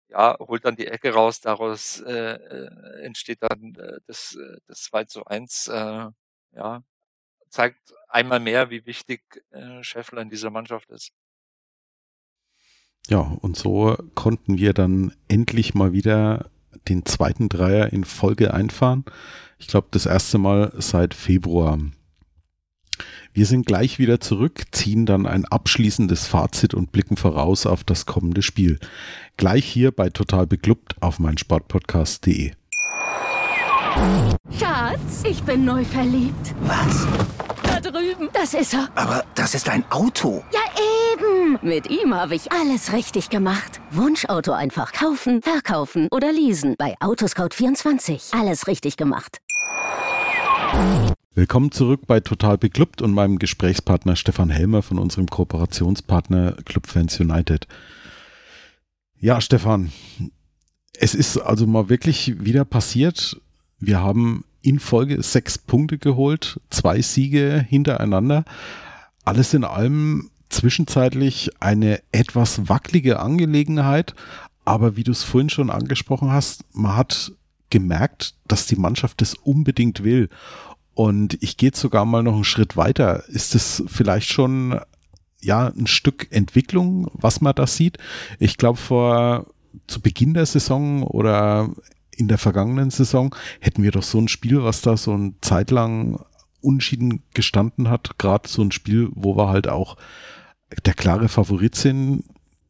ja, 0.09 0.37
holt 0.39 0.65
dann 0.65 0.75
die 0.75 0.87
Ecke 0.87 1.13
raus, 1.13 1.39
daraus 1.39 1.99
äh, 2.01 2.33
äh 2.33 3.03
entsteht 3.03 3.39
dann 3.41 3.75
äh, 3.75 3.99
das, 4.07 4.35
äh, 4.35 4.57
das 4.67 4.83
2 4.83 5.05
zu 5.05 5.25
1. 5.25 5.67
Äh, 5.67 6.09
ja, 6.51 6.83
zeigt 7.49 7.93
einmal 8.09 8.39
mehr, 8.39 8.69
wie 8.69 8.85
wichtig 8.85 9.21
äh, 9.51 9.83
Scheffler 9.83 10.21
in 10.21 10.29
dieser 10.29 10.49
Mannschaft 10.49 10.89
ist. 10.89 11.11
Ja, 13.07 13.19
und 13.19 13.57
so 13.57 13.97
konnten 14.15 14.57
wir 14.57 14.73
dann 14.73 15.13
endlich 15.27 15.73
mal 15.73 15.93
wieder 15.93 16.49
den 16.87 17.05
zweiten 17.05 17.49
Dreier 17.49 17.91
in 17.91 18.03
Folge 18.03 18.53
einfahren. 18.53 19.05
Ich 19.59 19.67
glaube, 19.67 19.87
das 19.91 20.05
erste 20.05 20.37
Mal 20.37 20.73
seit 20.77 21.13
Februar. 21.13 21.79
Wir 23.33 23.45
sind 23.45 23.65
gleich 23.65 23.97
wieder 23.97 24.19
zurück, 24.19 24.61
ziehen 24.71 25.05
dann 25.05 25.25
ein 25.25 25.45
abschließendes 25.45 26.27
Fazit 26.27 26.73
und 26.73 26.91
blicken 26.91 27.17
voraus 27.17 27.65
auf 27.65 27.83
das 27.83 28.05
kommende 28.05 28.43
Spiel. 28.43 28.79
Gleich 29.37 29.65
hier 29.65 29.91
bei 29.91 30.09
Total 30.09 30.45
Beklubbt 30.45 31.01
auf 31.01 31.17
meinsportpodcast.de. 31.17 32.51
Schatz, 34.59 35.23
ich 35.27 35.41
bin 35.43 35.65
neu 35.65 35.83
verliebt. 35.83 36.53
Was? 36.61 37.07
Drüben. 37.83 38.29
Das 38.33 38.53
ist 38.53 38.73
er. 38.73 38.89
Aber 38.95 39.25
das 39.35 39.53
ist 39.53 39.69
ein 39.69 39.83
Auto. 39.91 40.43
Ja, 40.53 40.61
eben. 41.13 41.59
Mit 41.61 41.89
ihm 41.89 42.15
habe 42.15 42.33
ich 42.35 42.51
alles 42.51 42.93
richtig 42.93 43.29
gemacht. 43.29 43.81
Wunschauto 43.91 44.53
einfach 44.53 44.93
kaufen, 44.93 45.41
verkaufen 45.41 46.07
oder 46.09 46.31
leasen. 46.31 46.75
Bei 46.77 46.95
Autoscout24. 46.99 48.39
Alles 48.39 48.67
richtig 48.67 48.97
gemacht. 48.97 49.39
Willkommen 51.35 51.71
zurück 51.71 52.01
bei 52.07 52.19
Total 52.19 52.57
Beklubbt 52.57 53.01
und 53.01 53.11
meinem 53.11 53.37
Gesprächspartner 53.37 54.15
Stefan 54.15 54.49
Helmer 54.49 54.81
von 54.81 54.97
unserem 54.97 55.27
Kooperationspartner 55.27 56.57
Clubfans 56.63 57.19
United. 57.19 57.67
Ja, 59.19 59.41
Stefan, 59.41 59.91
es 60.97 61.15
ist 61.15 61.37
also 61.37 61.67
mal 61.67 61.89
wirklich 61.89 62.43
wieder 62.43 62.65
passiert. 62.65 63.39
Wir 63.79 63.99
haben 63.99 64.45
in 64.63 64.79
Folge 64.79 65.21
sechs 65.21 65.59
Punkte 65.59 65.99
geholt, 65.99 66.59
zwei 66.71 67.01
Siege 67.01 67.63
hintereinander. 67.69 68.45
Alles 69.23 69.53
in 69.53 69.63
allem 69.63 70.31
zwischenzeitlich 70.49 71.51
eine 71.59 72.01
etwas 72.11 72.69
wackelige 72.69 73.19
Angelegenheit, 73.19 74.15
aber 74.65 74.95
wie 74.95 75.03
du 75.03 75.11
es 75.11 75.23
vorhin 75.23 75.49
schon 75.49 75.69
angesprochen 75.69 76.31
hast, 76.31 76.63
man 76.73 76.95
hat 76.95 77.33
gemerkt, 77.69 78.35
dass 78.47 78.65
die 78.65 78.75
Mannschaft 78.75 79.21
das 79.21 79.33
unbedingt 79.33 80.03
will. 80.03 80.29
Und 80.93 81.37
ich 81.41 81.57
gehe 81.57 81.71
sogar 81.73 82.05
mal 82.05 82.23
noch 82.23 82.35
einen 82.35 82.43
Schritt 82.43 82.77
weiter. 82.77 83.27
Ist 83.27 83.55
es 83.55 83.83
vielleicht 83.87 84.31
schon 84.31 84.79
ja 85.41 85.67
ein 85.67 85.87
Stück 85.87 86.27
Entwicklung, 86.31 87.09
was 87.13 87.41
man 87.41 87.55
da 87.55 87.67
sieht? 87.67 87.97
Ich 88.39 88.57
glaube, 88.57 88.77
vor 88.77 89.47
zu 89.87 90.01
Beginn 90.01 90.33
der 90.33 90.45
Saison 90.45 91.03
oder 91.03 91.69
in 92.17 92.27
der 92.27 92.37
vergangenen 92.37 92.89
Saison 92.89 93.35
hätten 93.59 93.83
wir 93.83 93.91
doch 93.91 94.03
so 94.03 94.19
ein 94.19 94.27
Spiel, 94.27 94.63
was 94.63 94.81
da 94.81 94.97
so 94.97 95.15
ein 95.15 95.37
zeitlang 95.41 96.23
unschieden 96.61 97.23
gestanden 97.33 97.89
hat, 97.89 98.17
gerade 98.17 98.47
so 98.47 98.61
ein 98.61 98.71
Spiel, 98.71 99.09
wo 99.13 99.35
wir 99.35 99.49
halt 99.49 99.67
auch 99.67 99.97
der 100.85 100.93
klare 100.93 101.29
Favorit 101.29 101.75
sind, 101.75 102.23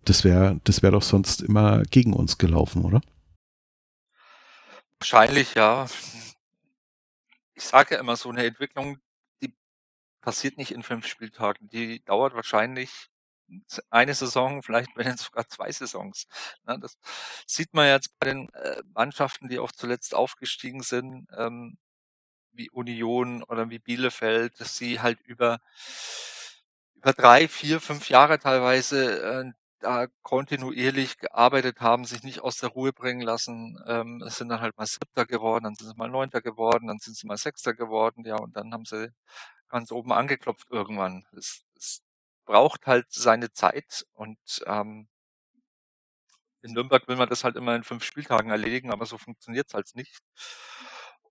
das 0.05 0.23
wäre 0.23 0.59
das 0.63 0.81
wäre 0.81 0.93
doch 0.93 1.03
sonst 1.03 1.41
immer 1.41 1.83
gegen 1.83 2.13
uns 2.13 2.37
gelaufen, 2.37 2.83
oder? 2.83 3.01
Wahrscheinlich, 4.99 5.55
ja. 5.55 5.87
Ich 7.55 7.63
sage 7.63 7.95
ja 7.95 8.01
immer, 8.01 8.15
so 8.15 8.29
eine 8.29 8.45
Entwicklung, 8.45 8.97
die 9.41 9.53
passiert 10.21 10.57
nicht 10.57 10.71
in 10.71 10.83
fünf 10.83 11.07
Spieltagen. 11.07 11.69
Die 11.69 12.03
dauert 12.03 12.33
wahrscheinlich 12.33 13.09
eine 13.89 14.13
Saison, 14.13 14.63
vielleicht 14.63 14.95
werden 14.97 15.17
sogar 15.17 15.47
zwei 15.47 15.71
Saisons. 15.71 16.27
Ne, 16.65 16.79
das 16.79 16.97
sieht 17.47 17.73
man 17.73 17.87
jetzt 17.87 18.17
bei 18.19 18.27
den 18.27 18.49
äh, 18.53 18.81
Mannschaften, 18.93 19.49
die 19.49 19.59
auch 19.59 19.71
zuletzt 19.71 20.15
aufgestiegen 20.15 20.81
sind, 20.81 21.27
ähm, 21.37 21.77
wie 22.53 22.69
Union 22.69 23.43
oder 23.43 23.69
wie 23.69 23.79
Bielefeld, 23.79 24.59
dass 24.59 24.77
sie 24.77 25.01
halt 25.01 25.19
über, 25.21 25.59
über 26.95 27.13
drei, 27.13 27.47
vier, 27.47 27.81
fünf 27.81 28.09
Jahre 28.09 28.39
teilweise 28.39 29.21
äh, 29.21 29.51
da 29.79 30.07
kontinuierlich 30.21 31.17
gearbeitet 31.17 31.81
haben, 31.81 32.05
sich 32.05 32.23
nicht 32.23 32.41
aus 32.41 32.57
der 32.57 32.69
Ruhe 32.69 32.93
bringen 32.93 33.21
lassen. 33.21 33.77
Ähm, 33.87 34.23
es 34.25 34.37
sind 34.37 34.49
dann 34.49 34.61
halt 34.61 34.77
mal 34.77 34.85
Siebter 34.87 35.25
geworden, 35.25 35.65
dann 35.65 35.75
sind 35.75 35.89
sie 35.89 35.95
mal 35.97 36.09
Neunter 36.09 36.41
geworden, 36.41 36.87
dann 36.87 36.99
sind 36.99 37.17
sie 37.17 37.27
mal 37.27 37.37
Sechster 37.37 37.73
geworden, 37.73 38.23
ja, 38.25 38.37
und 38.37 38.55
dann 38.55 38.73
haben 38.73 38.85
sie 38.85 39.11
ganz 39.69 39.91
oben 39.91 40.13
angeklopft 40.13 40.67
irgendwann. 40.71 41.25
Es, 41.37 41.65
es 41.77 42.01
braucht 42.45 42.87
halt 42.87 43.07
seine 43.11 43.51
Zeit 43.51 44.05
und 44.13 44.39
ähm, 44.67 45.07
in 46.61 46.73
Nürnberg 46.73 47.07
will 47.07 47.17
man 47.17 47.29
das 47.29 47.43
halt 47.43 47.55
immer 47.55 47.75
in 47.75 47.83
fünf 47.83 48.03
Spieltagen 48.03 48.49
erledigen, 48.49 48.91
aber 48.91 49.05
so 49.05 49.17
funktioniert 49.17 49.67
es 49.67 49.73
halt 49.73 49.93
nicht. 49.95 50.19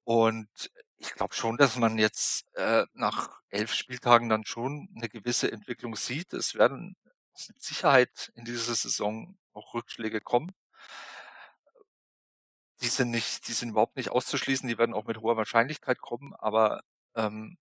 Und 0.04 0.48
ich 0.98 1.12
glaube 1.14 1.34
schon, 1.34 1.56
dass 1.56 1.76
man 1.76 1.98
jetzt 1.98 2.44
äh, 2.54 2.84
nach 2.94 3.40
elf 3.48 3.72
Spieltagen 3.72 4.28
dann 4.28 4.44
schon 4.44 4.88
eine 4.96 5.08
gewisse 5.08 5.50
Entwicklung 5.50 5.96
sieht. 5.96 6.32
Es 6.32 6.54
werden 6.54 6.96
mit 7.48 7.62
Sicherheit 7.62 8.30
in 8.34 8.44
dieser 8.44 8.74
Saison 8.74 9.36
auch 9.52 9.74
Rückschläge 9.74 10.20
kommen. 10.20 10.52
Die 12.82 12.88
sind 12.88 13.10
nicht, 13.10 13.48
die 13.48 13.52
sind 13.52 13.70
überhaupt 13.70 13.96
nicht 13.96 14.10
auszuschließen, 14.10 14.68
die 14.68 14.76
werden 14.76 14.94
auch 14.94 15.06
mit 15.06 15.18
hoher 15.18 15.36
Wahrscheinlichkeit 15.36 15.98
kommen, 16.00 16.34
aber 16.34 16.82
ähm, 17.14 17.56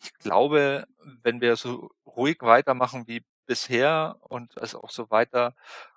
ich 0.00 0.14
glaube, 0.14 0.86
wenn 1.22 1.40
wir 1.40 1.56
so 1.56 1.90
ruhig 2.06 2.38
weitermachen 2.40 3.06
wie 3.06 3.24
bisher 3.46 4.16
und 4.20 4.56
es 4.56 4.74
auch 4.74 4.90
so 4.90 5.10
weiter 5.10 5.54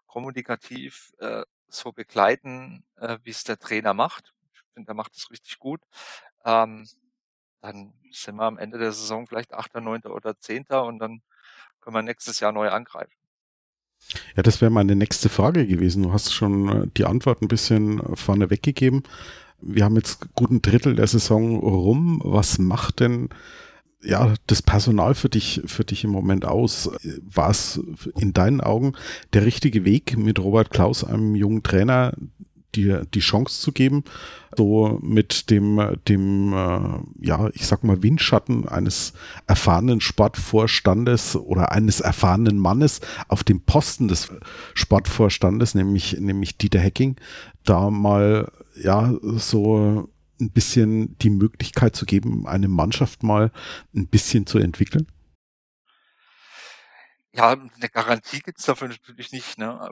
kommunikativ 0.07 1.13
äh, 1.19 1.43
so 1.69 1.91
begleiten, 1.91 2.83
äh, 2.97 3.17
wie 3.23 3.29
es 3.29 3.43
der 3.43 3.59
Trainer 3.59 3.93
macht, 3.93 4.33
ich 4.53 4.61
finde, 4.73 4.91
er 4.91 4.95
macht 4.95 5.15
es 5.15 5.29
richtig 5.31 5.59
gut, 5.59 5.81
ähm, 6.45 6.87
dann 7.61 7.93
sind 8.11 8.35
wir 8.35 8.43
am 8.43 8.57
Ende 8.57 8.77
der 8.79 8.91
Saison 8.91 9.27
vielleicht 9.27 9.53
Achter, 9.53 9.81
Neunter 9.81 10.13
oder 10.13 10.39
Zehnter 10.39 10.85
und 10.85 10.99
dann 10.99 11.21
können 11.79 11.95
wir 11.95 12.01
nächstes 12.01 12.39
Jahr 12.39 12.51
neu 12.51 12.69
angreifen. 12.69 13.13
Ja, 14.35 14.43
das 14.43 14.61
wäre 14.61 14.71
meine 14.71 14.95
nächste 14.95 15.29
Frage 15.29 15.67
gewesen. 15.67 16.03
Du 16.03 16.13
hast 16.13 16.33
schon 16.33 16.69
äh, 16.69 16.87
die 16.97 17.05
Antwort 17.05 17.41
ein 17.41 17.47
bisschen 17.47 18.15
vorne 18.15 18.49
weggegeben. 18.49 19.03
Wir 19.61 19.85
haben 19.85 19.95
jetzt 19.95 20.33
guten 20.33 20.61
Drittel 20.61 20.95
der 20.95 21.07
Saison 21.07 21.59
rum. 21.59 22.19
Was 22.23 22.57
macht 22.57 22.99
denn 22.99 23.29
ja, 24.03 24.33
das 24.47 24.61
Personal 24.61 25.15
für 25.15 25.29
dich, 25.29 25.61
für 25.65 25.83
dich 25.83 26.03
im 26.03 26.09
Moment 26.11 26.45
aus? 26.45 26.89
War 27.21 27.49
es 27.49 27.79
in 28.17 28.33
deinen 28.33 28.61
Augen 28.61 28.93
der 29.33 29.45
richtige 29.45 29.85
Weg, 29.85 30.17
mit 30.17 30.39
Robert 30.39 30.71
Klaus, 30.71 31.03
einem 31.03 31.35
jungen 31.35 31.63
Trainer, 31.63 32.13
die, 32.75 32.95
die 33.13 33.19
Chance 33.19 33.59
zu 33.61 33.71
geben, 33.71 34.03
so 34.57 34.99
mit 35.01 35.49
dem, 35.49 35.97
dem, 36.07 36.53
äh, 36.53 37.25
ja, 37.25 37.49
ich 37.53 37.67
sag 37.67 37.83
mal, 37.83 38.01
Windschatten 38.01 38.67
eines 38.67 39.13
erfahrenen 39.47 40.01
Sportvorstandes 40.01 41.35
oder 41.35 41.71
eines 41.71 41.99
erfahrenen 41.99 42.57
Mannes 42.57 43.01
auf 43.27 43.43
dem 43.43 43.61
Posten 43.61 44.07
des 44.07 44.29
Sportvorstandes, 44.73 45.75
nämlich, 45.75 46.17
nämlich 46.19 46.57
Dieter 46.57 46.79
Hecking, 46.79 47.17
da 47.63 47.89
mal, 47.89 48.51
ja, 48.81 49.13
so 49.21 50.09
ein 50.41 50.51
bisschen 50.51 51.17
die 51.19 51.29
Möglichkeit 51.29 51.95
zu 51.95 52.05
geben, 52.05 52.47
eine 52.47 52.67
Mannschaft 52.67 53.23
mal 53.23 53.51
ein 53.95 54.07
bisschen 54.07 54.45
zu 54.45 54.57
entwickeln? 54.57 55.07
Ja, 57.33 57.51
eine 57.51 57.89
Garantie 57.89 58.41
gibt's 58.41 58.65
dafür 58.65 58.89
natürlich 58.89 59.31
nicht. 59.31 59.57
Ne? 59.57 59.91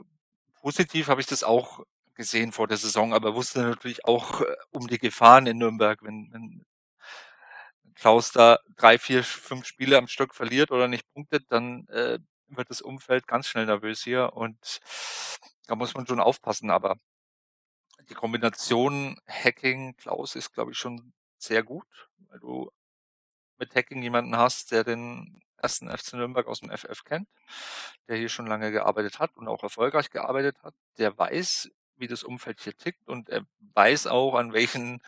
Positiv 0.60 1.08
habe 1.08 1.20
ich 1.20 1.26
das 1.26 1.42
auch 1.42 1.84
gesehen 2.14 2.52
vor 2.52 2.68
der 2.68 2.76
Saison, 2.76 3.14
aber 3.14 3.34
wusste 3.34 3.62
natürlich 3.62 4.04
auch 4.04 4.42
äh, 4.42 4.56
um 4.72 4.86
die 4.88 4.98
Gefahren 4.98 5.46
in 5.46 5.56
Nürnberg, 5.56 6.02
wenn, 6.02 6.28
wenn 6.32 6.66
Klaus 7.94 8.30
da 8.32 8.58
drei, 8.76 8.98
vier, 8.98 9.24
fünf 9.24 9.66
Spiele 9.66 9.96
am 9.96 10.06
Stück 10.06 10.34
verliert 10.34 10.70
oder 10.70 10.86
nicht 10.86 11.10
punktet, 11.14 11.44
dann 11.48 11.86
äh, 11.88 12.18
wird 12.48 12.68
das 12.68 12.82
Umfeld 12.82 13.26
ganz 13.26 13.46
schnell 13.46 13.66
nervös 13.66 14.02
hier 14.02 14.32
und 14.34 14.80
da 15.66 15.76
muss 15.76 15.94
man 15.94 16.06
schon 16.06 16.20
aufpassen. 16.20 16.70
Aber 16.70 16.96
die 18.10 18.14
Kombination 18.14 19.18
Hacking, 19.26 19.96
Klaus 19.96 20.34
ist, 20.34 20.52
glaube 20.52 20.72
ich, 20.72 20.78
schon 20.78 21.12
sehr 21.38 21.62
gut, 21.62 21.86
weil 22.28 22.40
du 22.40 22.70
mit 23.58 23.74
Hacking 23.74 24.02
jemanden 24.02 24.36
hast, 24.36 24.72
der 24.72 24.84
den 24.84 25.40
ersten 25.56 25.88
FC 25.90 26.14
Nürnberg 26.14 26.46
aus 26.46 26.60
dem 26.60 26.70
FF 26.70 27.04
kennt, 27.04 27.28
der 28.08 28.16
hier 28.16 28.28
schon 28.28 28.46
lange 28.46 28.72
gearbeitet 28.72 29.18
hat 29.18 29.36
und 29.36 29.48
auch 29.48 29.62
erfolgreich 29.62 30.10
gearbeitet 30.10 30.56
hat, 30.62 30.74
der 30.98 31.16
weiß, 31.16 31.70
wie 31.96 32.08
das 32.08 32.24
Umfeld 32.24 32.60
hier 32.60 32.76
tickt 32.76 33.08
und 33.08 33.28
er 33.28 33.44
weiß 33.74 34.06
auch, 34.06 34.34
an 34.34 34.52
welchen 34.52 35.02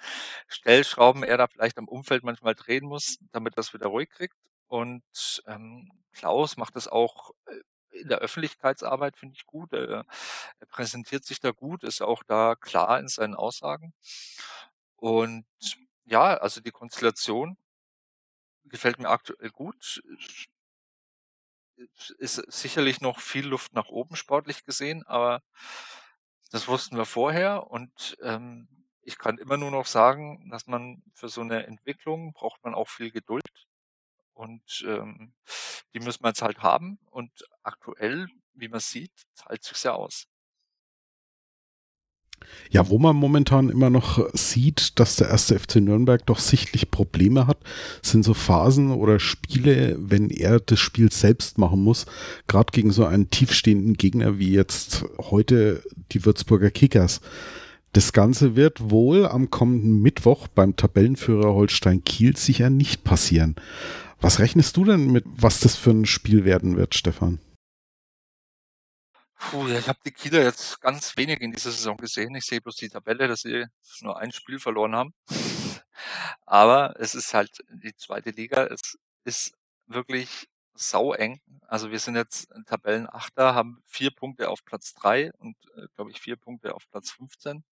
Stellschrauben 0.47 1.25
er 1.25 1.39
da 1.39 1.49
vielleicht 1.49 1.79
am 1.79 1.89
Umfeld 1.89 2.23
manchmal 2.23 2.55
drehen 2.55 2.85
muss, 2.87 3.19
damit 3.33 3.57
das 3.57 3.73
wieder 3.75 3.87
ruhig 3.87 4.11
kriegt. 4.11 4.37
Und 4.69 5.43
ähm, 5.47 5.91
Klaus 6.13 6.57
macht 6.57 6.77
das 6.77 6.89
auch 6.89 7.31
äh, 7.47 7.61
in 7.93 8.09
der 8.09 8.19
Öffentlichkeitsarbeit 8.19 9.17
finde 9.17 9.37
ich 9.37 9.47
gut. 9.47 9.73
Er, 9.73 10.05
er 10.61 10.67
präsentiert 10.69 11.25
sich 11.25 11.41
da 11.41 11.51
gut, 11.53 11.85
ist 11.85 12.03
auch 12.03 12.23
da 12.25 12.55
klar 12.57 12.99
in 12.99 13.09
seinen 13.09 13.35
Aussagen. 13.35 13.95
Und 14.97 15.47
ja, 16.05 16.37
also 16.37 16.61
die 16.61 16.71
Konstellation 16.71 17.57
gefällt 18.65 18.99
mir 18.99 19.09
aktuell 19.09 19.51
gut. 19.51 20.03
Ist 22.19 22.37
sicherlich 22.53 23.01
noch 23.01 23.21
viel 23.21 23.47
Luft 23.47 23.73
nach 23.73 23.89
oben 23.89 24.15
sportlich 24.17 24.65
gesehen, 24.65 25.05
aber 25.07 25.43
das 26.51 26.69
wussten 26.69 26.97
wir 26.97 27.07
vorher 27.07 27.69
und 27.71 28.17
ähm, 28.23 28.69
ich 29.03 29.19
kann 29.19 29.39
immer 29.39 29.57
nur 29.57 29.71
noch 29.71 29.87
sagen, 29.87 30.49
dass 30.51 30.67
man 30.67 31.03
für 31.15 31.29
so 31.29 31.41
eine 31.41 31.67
Entwicklung 31.67 32.33
braucht 32.35 32.63
man 32.63 32.75
auch 32.75 32.89
viel 32.89 33.11
Geduld. 33.11 33.62
Und 34.43 34.85
ähm, 34.89 35.33
die 35.95 36.01
müssen 36.01 36.25
wir 36.25 36.31
jetzt 36.31 36.43
halt 36.43 36.59
haben. 36.59 36.99
Und 37.13 37.31
aktuell, 37.63 38.27
wie 38.55 38.67
man 38.67 38.81
sieht, 38.81 39.13
zahlt 39.35 39.63
sich 39.63 39.81
ja 39.85 39.93
aus. 39.93 40.27
Ja, 42.69 42.89
wo 42.89 42.99
man 42.99 43.15
momentan 43.15 43.69
immer 43.69 43.89
noch 43.89 44.29
sieht, 44.33 44.99
dass 44.99 45.15
der 45.15 45.29
erste 45.29 45.57
FC 45.57 45.77
Nürnberg 45.77 46.27
doch 46.27 46.41
sichtlich 46.41 46.91
Probleme 46.91 47.47
hat, 47.47 47.59
sind 48.03 48.25
so 48.25 48.35
Phasen 48.35 48.91
oder 48.91 49.21
Spiele, 49.21 49.97
wenn 50.01 50.29
er 50.29 50.59
das 50.59 50.81
Spiel 50.81 51.13
selbst 51.13 51.57
machen 51.57 51.85
muss, 51.85 52.07
gerade 52.49 52.73
gegen 52.73 52.91
so 52.91 53.07
einen 53.07 53.31
tiefstehenden 53.31 53.95
Gegner 53.95 54.41
wie 54.41 54.51
jetzt 54.51 55.05
heute 55.19 55.85
die 56.11 56.25
Würzburger 56.25 56.73
Kickers. 56.73 57.21
Das 57.93 58.13
Ganze 58.13 58.57
wird 58.57 58.91
wohl 58.91 59.25
am 59.25 59.51
kommenden 59.51 60.03
Mittwoch 60.03 60.49
beim 60.49 60.75
Tabellenführer 60.75 61.55
Holstein 61.55 62.03
Kiel 62.03 62.37
sicher 62.37 62.71
nicht 62.71 63.05
passieren. 63.05 63.55
Was 64.23 64.39
rechnest 64.39 64.77
du 64.77 64.85
denn 64.85 65.11
mit, 65.11 65.25
was 65.27 65.59
das 65.59 65.75
für 65.75 65.91
ein 65.91 66.07
Spiel 66.07 66.45
werden 66.45 66.77
wird, 66.77 66.95
Stefan? 66.95 67.41
Puh, 69.35 69.67
ja, 69.67 69.81
ich 69.81 69.89
habe 69.89 69.99
die 70.07 70.13
Kieler 70.13 70.45
jetzt 70.45 70.81
ganz 70.81 71.17
wenig 71.17 71.41
in 71.41 71.51
dieser 71.51 71.73
Saison 71.73 71.97
gesehen. 71.97 72.33
Ich 72.37 72.45
sehe 72.45 72.61
bloß 72.61 72.77
die 72.77 72.89
Tabelle, 72.89 73.27
dass 73.27 73.41
sie 73.41 73.67
nur 74.01 74.17
ein 74.17 74.31
Spiel 74.31 74.61
verloren 74.61 74.95
haben. 74.95 75.13
Aber 76.47 76.95
es 77.01 77.17
ist 77.17 77.35
halt 77.35 77.51
die 77.69 77.97
zweite 77.97 78.31
Liga. 78.31 78.65
Es 78.67 78.97
ist 79.25 79.55
wirklich 79.87 80.49
saueng. 80.75 81.41
Also 81.67 81.91
wir 81.91 81.99
sind 81.99 82.15
jetzt 82.15 82.49
Tabellenachter, 82.67 83.57
haben 83.57 83.83
vier 83.87 84.13
Punkte 84.13 84.51
auf 84.51 84.65
Platz 84.65 84.95
drei 84.95 85.33
und 85.39 85.57
äh, 85.75 85.89
glaube 85.97 86.13
ich 86.13 86.21
vier 86.21 86.37
Punkte 86.37 86.77
auf 86.77 86.89
Platz 86.93 87.11
15. 87.11 87.65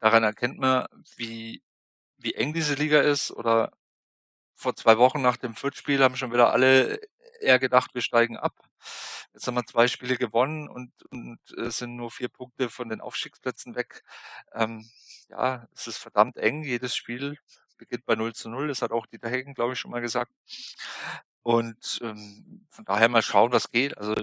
Daran 0.00 0.22
erkennt 0.22 0.58
man, 0.58 0.84
wie, 1.16 1.62
wie 2.18 2.34
eng 2.34 2.52
diese 2.52 2.74
Liga 2.74 3.00
ist 3.00 3.30
oder 3.30 3.72
vor 4.54 4.76
zwei 4.76 4.98
Wochen 4.98 5.22
nach 5.22 5.36
dem 5.36 5.54
Fürth-Spiel 5.54 6.02
haben 6.02 6.16
schon 6.16 6.32
wieder 6.32 6.52
alle 6.52 7.00
eher 7.40 7.58
gedacht, 7.58 7.94
wir 7.94 8.02
steigen 8.02 8.36
ab. 8.36 8.54
Jetzt 9.32 9.46
haben 9.46 9.54
wir 9.54 9.64
zwei 9.64 9.88
Spiele 9.88 10.16
gewonnen 10.16 10.68
und, 10.68 10.92
und 11.10 11.38
äh, 11.56 11.70
sind 11.70 11.96
nur 11.96 12.10
vier 12.10 12.28
Punkte 12.28 12.68
von 12.70 12.88
den 12.88 13.00
Aufstiegsplätzen 13.00 13.74
weg. 13.74 14.02
Ähm, 14.52 14.88
ja, 15.28 15.66
es 15.74 15.86
ist 15.86 15.98
verdammt 15.98 16.36
eng. 16.36 16.62
Jedes 16.62 16.94
Spiel 16.94 17.38
beginnt 17.78 18.06
bei 18.06 18.14
0 18.14 18.34
zu 18.34 18.48
0. 18.48 18.68
Das 18.68 18.82
hat 18.82 18.92
auch 18.92 19.06
Dieter 19.06 19.28
Hegen, 19.28 19.54
glaube 19.54 19.72
ich, 19.72 19.78
schon 19.78 19.90
mal 19.90 20.00
gesagt. 20.00 20.32
Und 21.42 21.98
ähm, 22.02 22.66
von 22.70 22.84
daher 22.84 23.08
mal 23.08 23.22
schauen, 23.22 23.52
was 23.52 23.70
geht. 23.70 23.98
Also 23.98 24.14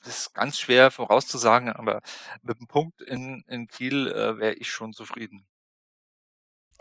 das 0.00 0.18
ist 0.18 0.34
ganz 0.34 0.58
schwer 0.58 0.90
vorauszusagen, 0.90 1.70
aber 1.70 2.02
mit 2.42 2.60
dem 2.60 2.66
Punkt 2.68 3.00
in, 3.00 3.42
in 3.48 3.66
Kiel 3.66 4.08
äh, 4.08 4.38
wäre 4.38 4.54
ich 4.54 4.70
schon 4.70 4.92
zufrieden. 4.92 5.46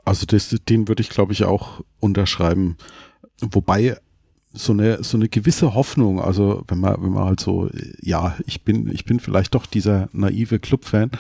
Also 0.06 0.26
das, 0.26 0.50
den 0.50 0.88
würde 0.88 1.02
ich, 1.02 1.10
glaube 1.10 1.34
ich, 1.34 1.44
auch 1.44 1.82
unterschreiben. 2.00 2.78
Wobei 3.42 3.98
so 4.54 4.72
eine, 4.72 5.04
so 5.04 5.18
eine 5.18 5.28
gewisse 5.28 5.74
Hoffnung, 5.74 6.22
also 6.22 6.64
wenn 6.68 6.80
man, 6.80 7.02
wenn 7.04 7.12
man 7.12 7.26
halt 7.26 7.40
so, 7.40 7.70
ja, 8.02 8.38
ich 8.46 8.64
bin, 8.64 8.90
ich 8.90 9.04
bin 9.04 9.20
vielleicht 9.20 9.56
doch 9.56 9.66
dieser 9.66 10.08
naive 10.14 10.60
Clubfan, 10.60 11.12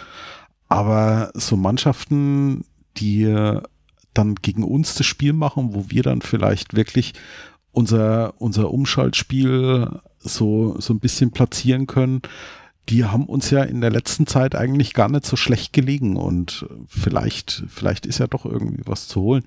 aber 0.70 1.32
so 1.34 1.58
Mannschaften, 1.58 2.64
die 2.98 3.60
dann 4.14 4.36
gegen 4.36 4.64
uns 4.64 4.96
das 4.96 5.06
Spiel 5.06 5.34
machen, 5.34 5.74
wo 5.74 5.86
wir 5.90 6.04
dann 6.04 6.22
vielleicht 6.22 6.76
wirklich 6.76 7.14
unser, 7.72 8.40
unser 8.40 8.72
Umschaltspiel 8.72 10.00
so, 10.20 10.80
so 10.80 10.94
ein 10.94 11.00
bisschen 11.00 11.32
platzieren 11.32 11.88
können, 11.88 12.22
die 12.90 13.06
haben 13.06 13.26
uns 13.26 13.50
ja 13.50 13.64
in 13.64 13.82
der 13.82 13.90
letzten 13.90 14.28
Zeit 14.28 14.56
eigentlich 14.56 14.94
gar 14.94 15.10
nicht 15.10 15.26
so 15.26 15.36
schlecht 15.36 15.74
gelegen 15.74 16.18
und 16.18 16.68
vielleicht, 16.88 17.64
vielleicht 17.68 18.06
ist 18.06 18.20
ja 18.20 18.28
doch 18.28 18.46
irgendwie 18.46 18.84
was 18.86 19.08
zu 19.08 19.22
holen. 19.22 19.44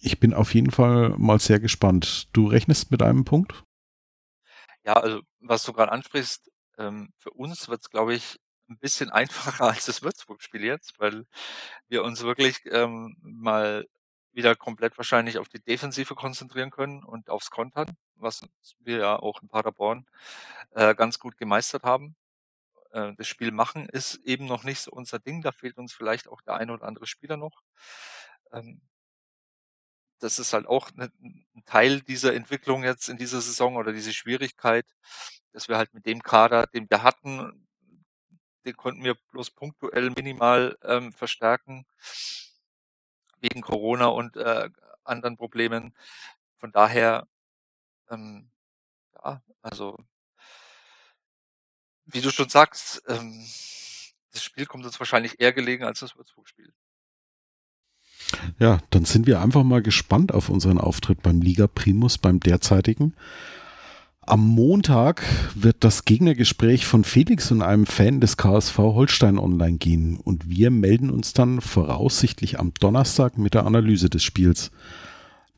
Ich 0.00 0.20
bin 0.20 0.32
auf 0.32 0.54
jeden 0.54 0.70
Fall 0.70 1.14
mal 1.18 1.40
sehr 1.40 1.60
gespannt. 1.60 2.28
Du 2.32 2.46
rechnest 2.46 2.90
mit 2.90 3.02
einem 3.02 3.24
Punkt? 3.24 3.64
Ja, 4.84 4.94
also 4.94 5.20
was 5.40 5.64
du 5.64 5.72
gerade 5.72 5.92
ansprichst, 5.92 6.50
ähm, 6.78 7.10
für 7.18 7.30
uns 7.30 7.68
wird 7.68 7.80
es, 7.80 7.90
glaube 7.90 8.14
ich, 8.14 8.38
ein 8.68 8.78
bisschen 8.78 9.10
einfacher 9.10 9.64
als 9.64 9.86
das 9.86 10.02
Würzburg-Spiel 10.02 10.64
jetzt, 10.64 10.98
weil 10.98 11.26
wir 11.88 12.04
uns 12.04 12.22
wirklich 12.22 12.60
ähm, 12.70 13.16
mal 13.20 13.86
wieder 14.32 14.54
komplett 14.54 14.96
wahrscheinlich 14.96 15.38
auf 15.38 15.48
die 15.48 15.60
Defensive 15.60 16.14
konzentrieren 16.14 16.70
können 16.70 17.02
und 17.02 17.28
aufs 17.28 17.50
Kontern, 17.50 17.88
was 18.14 18.42
wir 18.78 18.98
ja 18.98 19.18
auch 19.18 19.42
in 19.42 19.48
Paderborn 19.48 20.06
äh, 20.70 20.94
ganz 20.94 21.18
gut 21.18 21.36
gemeistert 21.38 21.82
haben. 21.82 22.14
Äh, 22.90 23.12
das 23.16 23.28
Spiel 23.28 23.52
machen, 23.52 23.88
ist 23.88 24.16
eben 24.24 24.46
noch 24.46 24.64
nicht 24.64 24.80
so 24.80 24.90
unser 24.90 25.18
Ding. 25.18 25.42
Da 25.42 25.52
fehlt 25.52 25.78
uns 25.78 25.92
vielleicht 25.92 26.28
auch 26.28 26.40
der 26.42 26.54
eine 26.54 26.72
oder 26.72 26.84
andere 26.86 27.06
Spieler 27.06 27.36
noch. 27.36 27.62
Ähm, 28.52 28.80
das 30.20 30.38
ist 30.38 30.52
halt 30.52 30.66
auch 30.66 30.90
ne, 30.94 31.12
ein 31.20 31.64
Teil 31.64 32.00
dieser 32.00 32.34
Entwicklung 32.34 32.84
jetzt 32.84 33.08
in 33.08 33.18
dieser 33.18 33.40
Saison 33.40 33.76
oder 33.76 33.92
diese 33.92 34.12
Schwierigkeit, 34.12 34.86
dass 35.52 35.68
wir 35.68 35.76
halt 35.76 35.94
mit 35.94 36.06
dem 36.06 36.22
Kader, 36.22 36.66
den 36.66 36.90
wir 36.90 37.02
hatten, 37.02 37.68
den 38.64 38.76
konnten 38.76 39.04
wir 39.04 39.14
bloß 39.32 39.50
punktuell 39.52 40.10
minimal 40.10 40.76
ähm, 40.82 41.12
verstärken 41.12 41.86
wegen 43.40 43.60
Corona 43.62 44.06
und 44.06 44.36
äh, 44.36 44.70
anderen 45.04 45.36
Problemen. 45.36 45.94
Von 46.58 46.72
daher, 46.72 47.26
ähm, 48.10 48.50
ja, 49.14 49.42
also 49.62 49.96
wie 52.08 52.20
du 52.20 52.30
schon 52.30 52.48
sagst, 52.48 53.02
ähm, 53.08 53.44
das 54.32 54.42
Spiel 54.42 54.66
kommt 54.66 54.84
uns 54.84 54.98
wahrscheinlich 54.98 55.40
eher 55.40 55.52
gelegen 55.52 55.84
als 55.84 56.00
das 56.00 56.16
Würzburg-Spiel. 56.16 56.72
Ja, 58.58 58.78
dann 58.90 59.04
sind 59.04 59.26
wir 59.26 59.40
einfach 59.40 59.62
mal 59.62 59.82
gespannt 59.82 60.32
auf 60.32 60.48
unseren 60.48 60.78
Auftritt 60.78 61.22
beim 61.22 61.40
Liga 61.40 61.66
Primus, 61.66 62.18
beim 62.18 62.40
derzeitigen. 62.40 63.14
Am 64.20 64.46
Montag 64.46 65.24
wird 65.54 65.76
das 65.84 66.04
Gegnergespräch 66.04 66.84
von 66.84 67.04
Felix 67.04 67.50
und 67.50 67.62
einem 67.62 67.86
Fan 67.86 68.20
des 68.20 68.36
KSV 68.36 68.76
Holstein 68.76 69.38
online 69.38 69.78
gehen 69.78 70.18
und 70.18 70.50
wir 70.50 70.70
melden 70.70 71.08
uns 71.08 71.32
dann 71.32 71.62
voraussichtlich 71.62 72.58
am 72.60 72.74
Donnerstag 72.74 73.38
mit 73.38 73.54
der 73.54 73.64
Analyse 73.64 74.10
des 74.10 74.22
Spiels. 74.22 74.70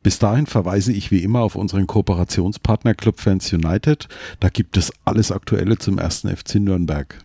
Bis 0.03 0.19
dahin 0.19 0.47
verweise 0.47 0.93
ich 0.93 1.11
wie 1.11 1.23
immer 1.23 1.41
auf 1.41 1.57
unseren 1.57 1.87
Kooperationspartner 1.87 2.95
Club 2.95 3.21
Fans 3.21 3.53
United. 3.53 4.09
Da 4.41 4.49
gibt 4.49 4.77
es 4.79 4.93
alles 5.05 5.31
Aktuelle 5.31 5.77
zum 5.77 5.99
ersten 5.99 6.35
FC 6.35 6.55
Nürnberg. 6.55 7.23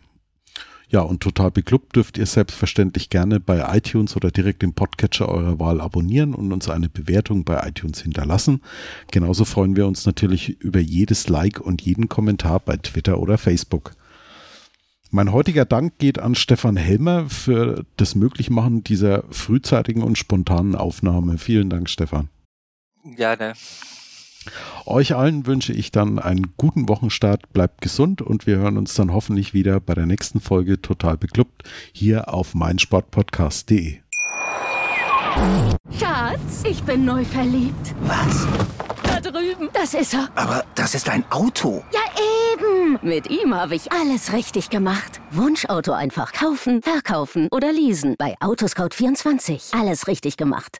Ja, 0.90 1.00
und 1.02 1.22
total 1.22 1.52
beklubbt 1.52 1.96
dürft 1.96 2.18
ihr 2.18 2.26
selbstverständlich 2.26 3.10
gerne 3.10 3.40
bei 3.40 3.76
iTunes 3.76 4.16
oder 4.16 4.30
direkt 4.30 4.62
im 4.62 4.74
Podcatcher 4.74 5.28
eurer 5.30 5.60
Wahl 5.60 5.82
abonnieren 5.82 6.36
und 6.36 6.52
uns 6.52 6.70
eine 6.70 6.90
Bewertung 6.90 7.44
bei 7.44 7.68
iTunes 7.68 8.02
hinterlassen. 8.02 8.62
Genauso 9.10 9.46
freuen 9.46 9.76
wir 9.76 9.88
uns 9.88 10.06
natürlich 10.06 10.62
über 10.62 10.80
jedes 10.80 11.28
Like 11.28 11.60
und 11.60 11.82
jeden 11.82 12.08
Kommentar 12.08 12.60
bei 12.60 12.78
Twitter 12.78 13.20
oder 13.20 13.38
Facebook. 13.38 13.94
Mein 15.12 15.32
heutiger 15.32 15.66
Dank 15.66 15.98
geht 15.98 16.20
an 16.20 16.36
Stefan 16.36 16.76
Helmer 16.76 17.30
für 17.30 17.86
das 17.98 18.16
Möglichmachen 18.16 18.84
dieser 18.84 19.24
frühzeitigen 19.32 20.04
und 20.04 20.18
spontanen 20.18 20.76
Aufnahme. 20.76 21.38
Vielen 21.38 21.70
Dank, 21.70 21.90
Stefan. 21.90 22.30
Gerne. 23.06 23.54
Euch 24.86 25.16
allen 25.16 25.48
wünsche 25.48 25.74
ich 25.74 25.92
dann 25.92 26.20
einen 26.20 26.54
guten 26.58 26.88
Wochenstart, 26.90 27.52
bleibt 27.54 27.82
gesund 27.82 28.22
und 28.22 28.46
wir 28.46 28.58
hören 28.58 28.78
uns 28.78 28.94
dann 28.94 29.12
hoffentlich 29.14 29.54
wieder 29.54 29.80
bei 29.80 29.96
der 29.96 30.06
nächsten 30.06 30.40
Folge 30.40 30.82
Total 30.82 31.18
Beklubbt 31.18 31.64
hier 31.92 32.34
auf 32.34 32.54
meinsportpodcast.de. 32.54 33.98
Schatz, 36.00 36.64
ich 36.70 36.82
bin 36.84 37.06
neu 37.06 37.26
verliebt. 37.26 37.96
Was? 38.02 38.48
Da 39.04 39.20
drüben. 39.20 39.70
Das 39.74 39.94
ist 39.94 40.14
er. 40.14 40.30
Aber 40.36 40.64
das 40.76 40.96
ist 40.96 41.10
ein 41.10 41.24
Auto. 41.32 41.84
Ja, 41.92 42.00
eben. 42.54 43.00
Mit 43.02 43.30
ihm 43.30 43.54
habe 43.54 43.76
ich 43.76 43.92
alles 43.92 44.32
richtig 44.34 44.70
gemacht. 44.70 45.20
Wunschauto 45.32 45.92
einfach 45.92 46.32
kaufen, 46.32 46.82
verkaufen 46.82 47.50
oder 47.52 47.74
leasen. 47.74 48.16
Bei 48.18 48.36
Autoscout24. 48.40 49.78
Alles 49.78 50.08
richtig 50.08 50.38
gemacht. 50.38 50.80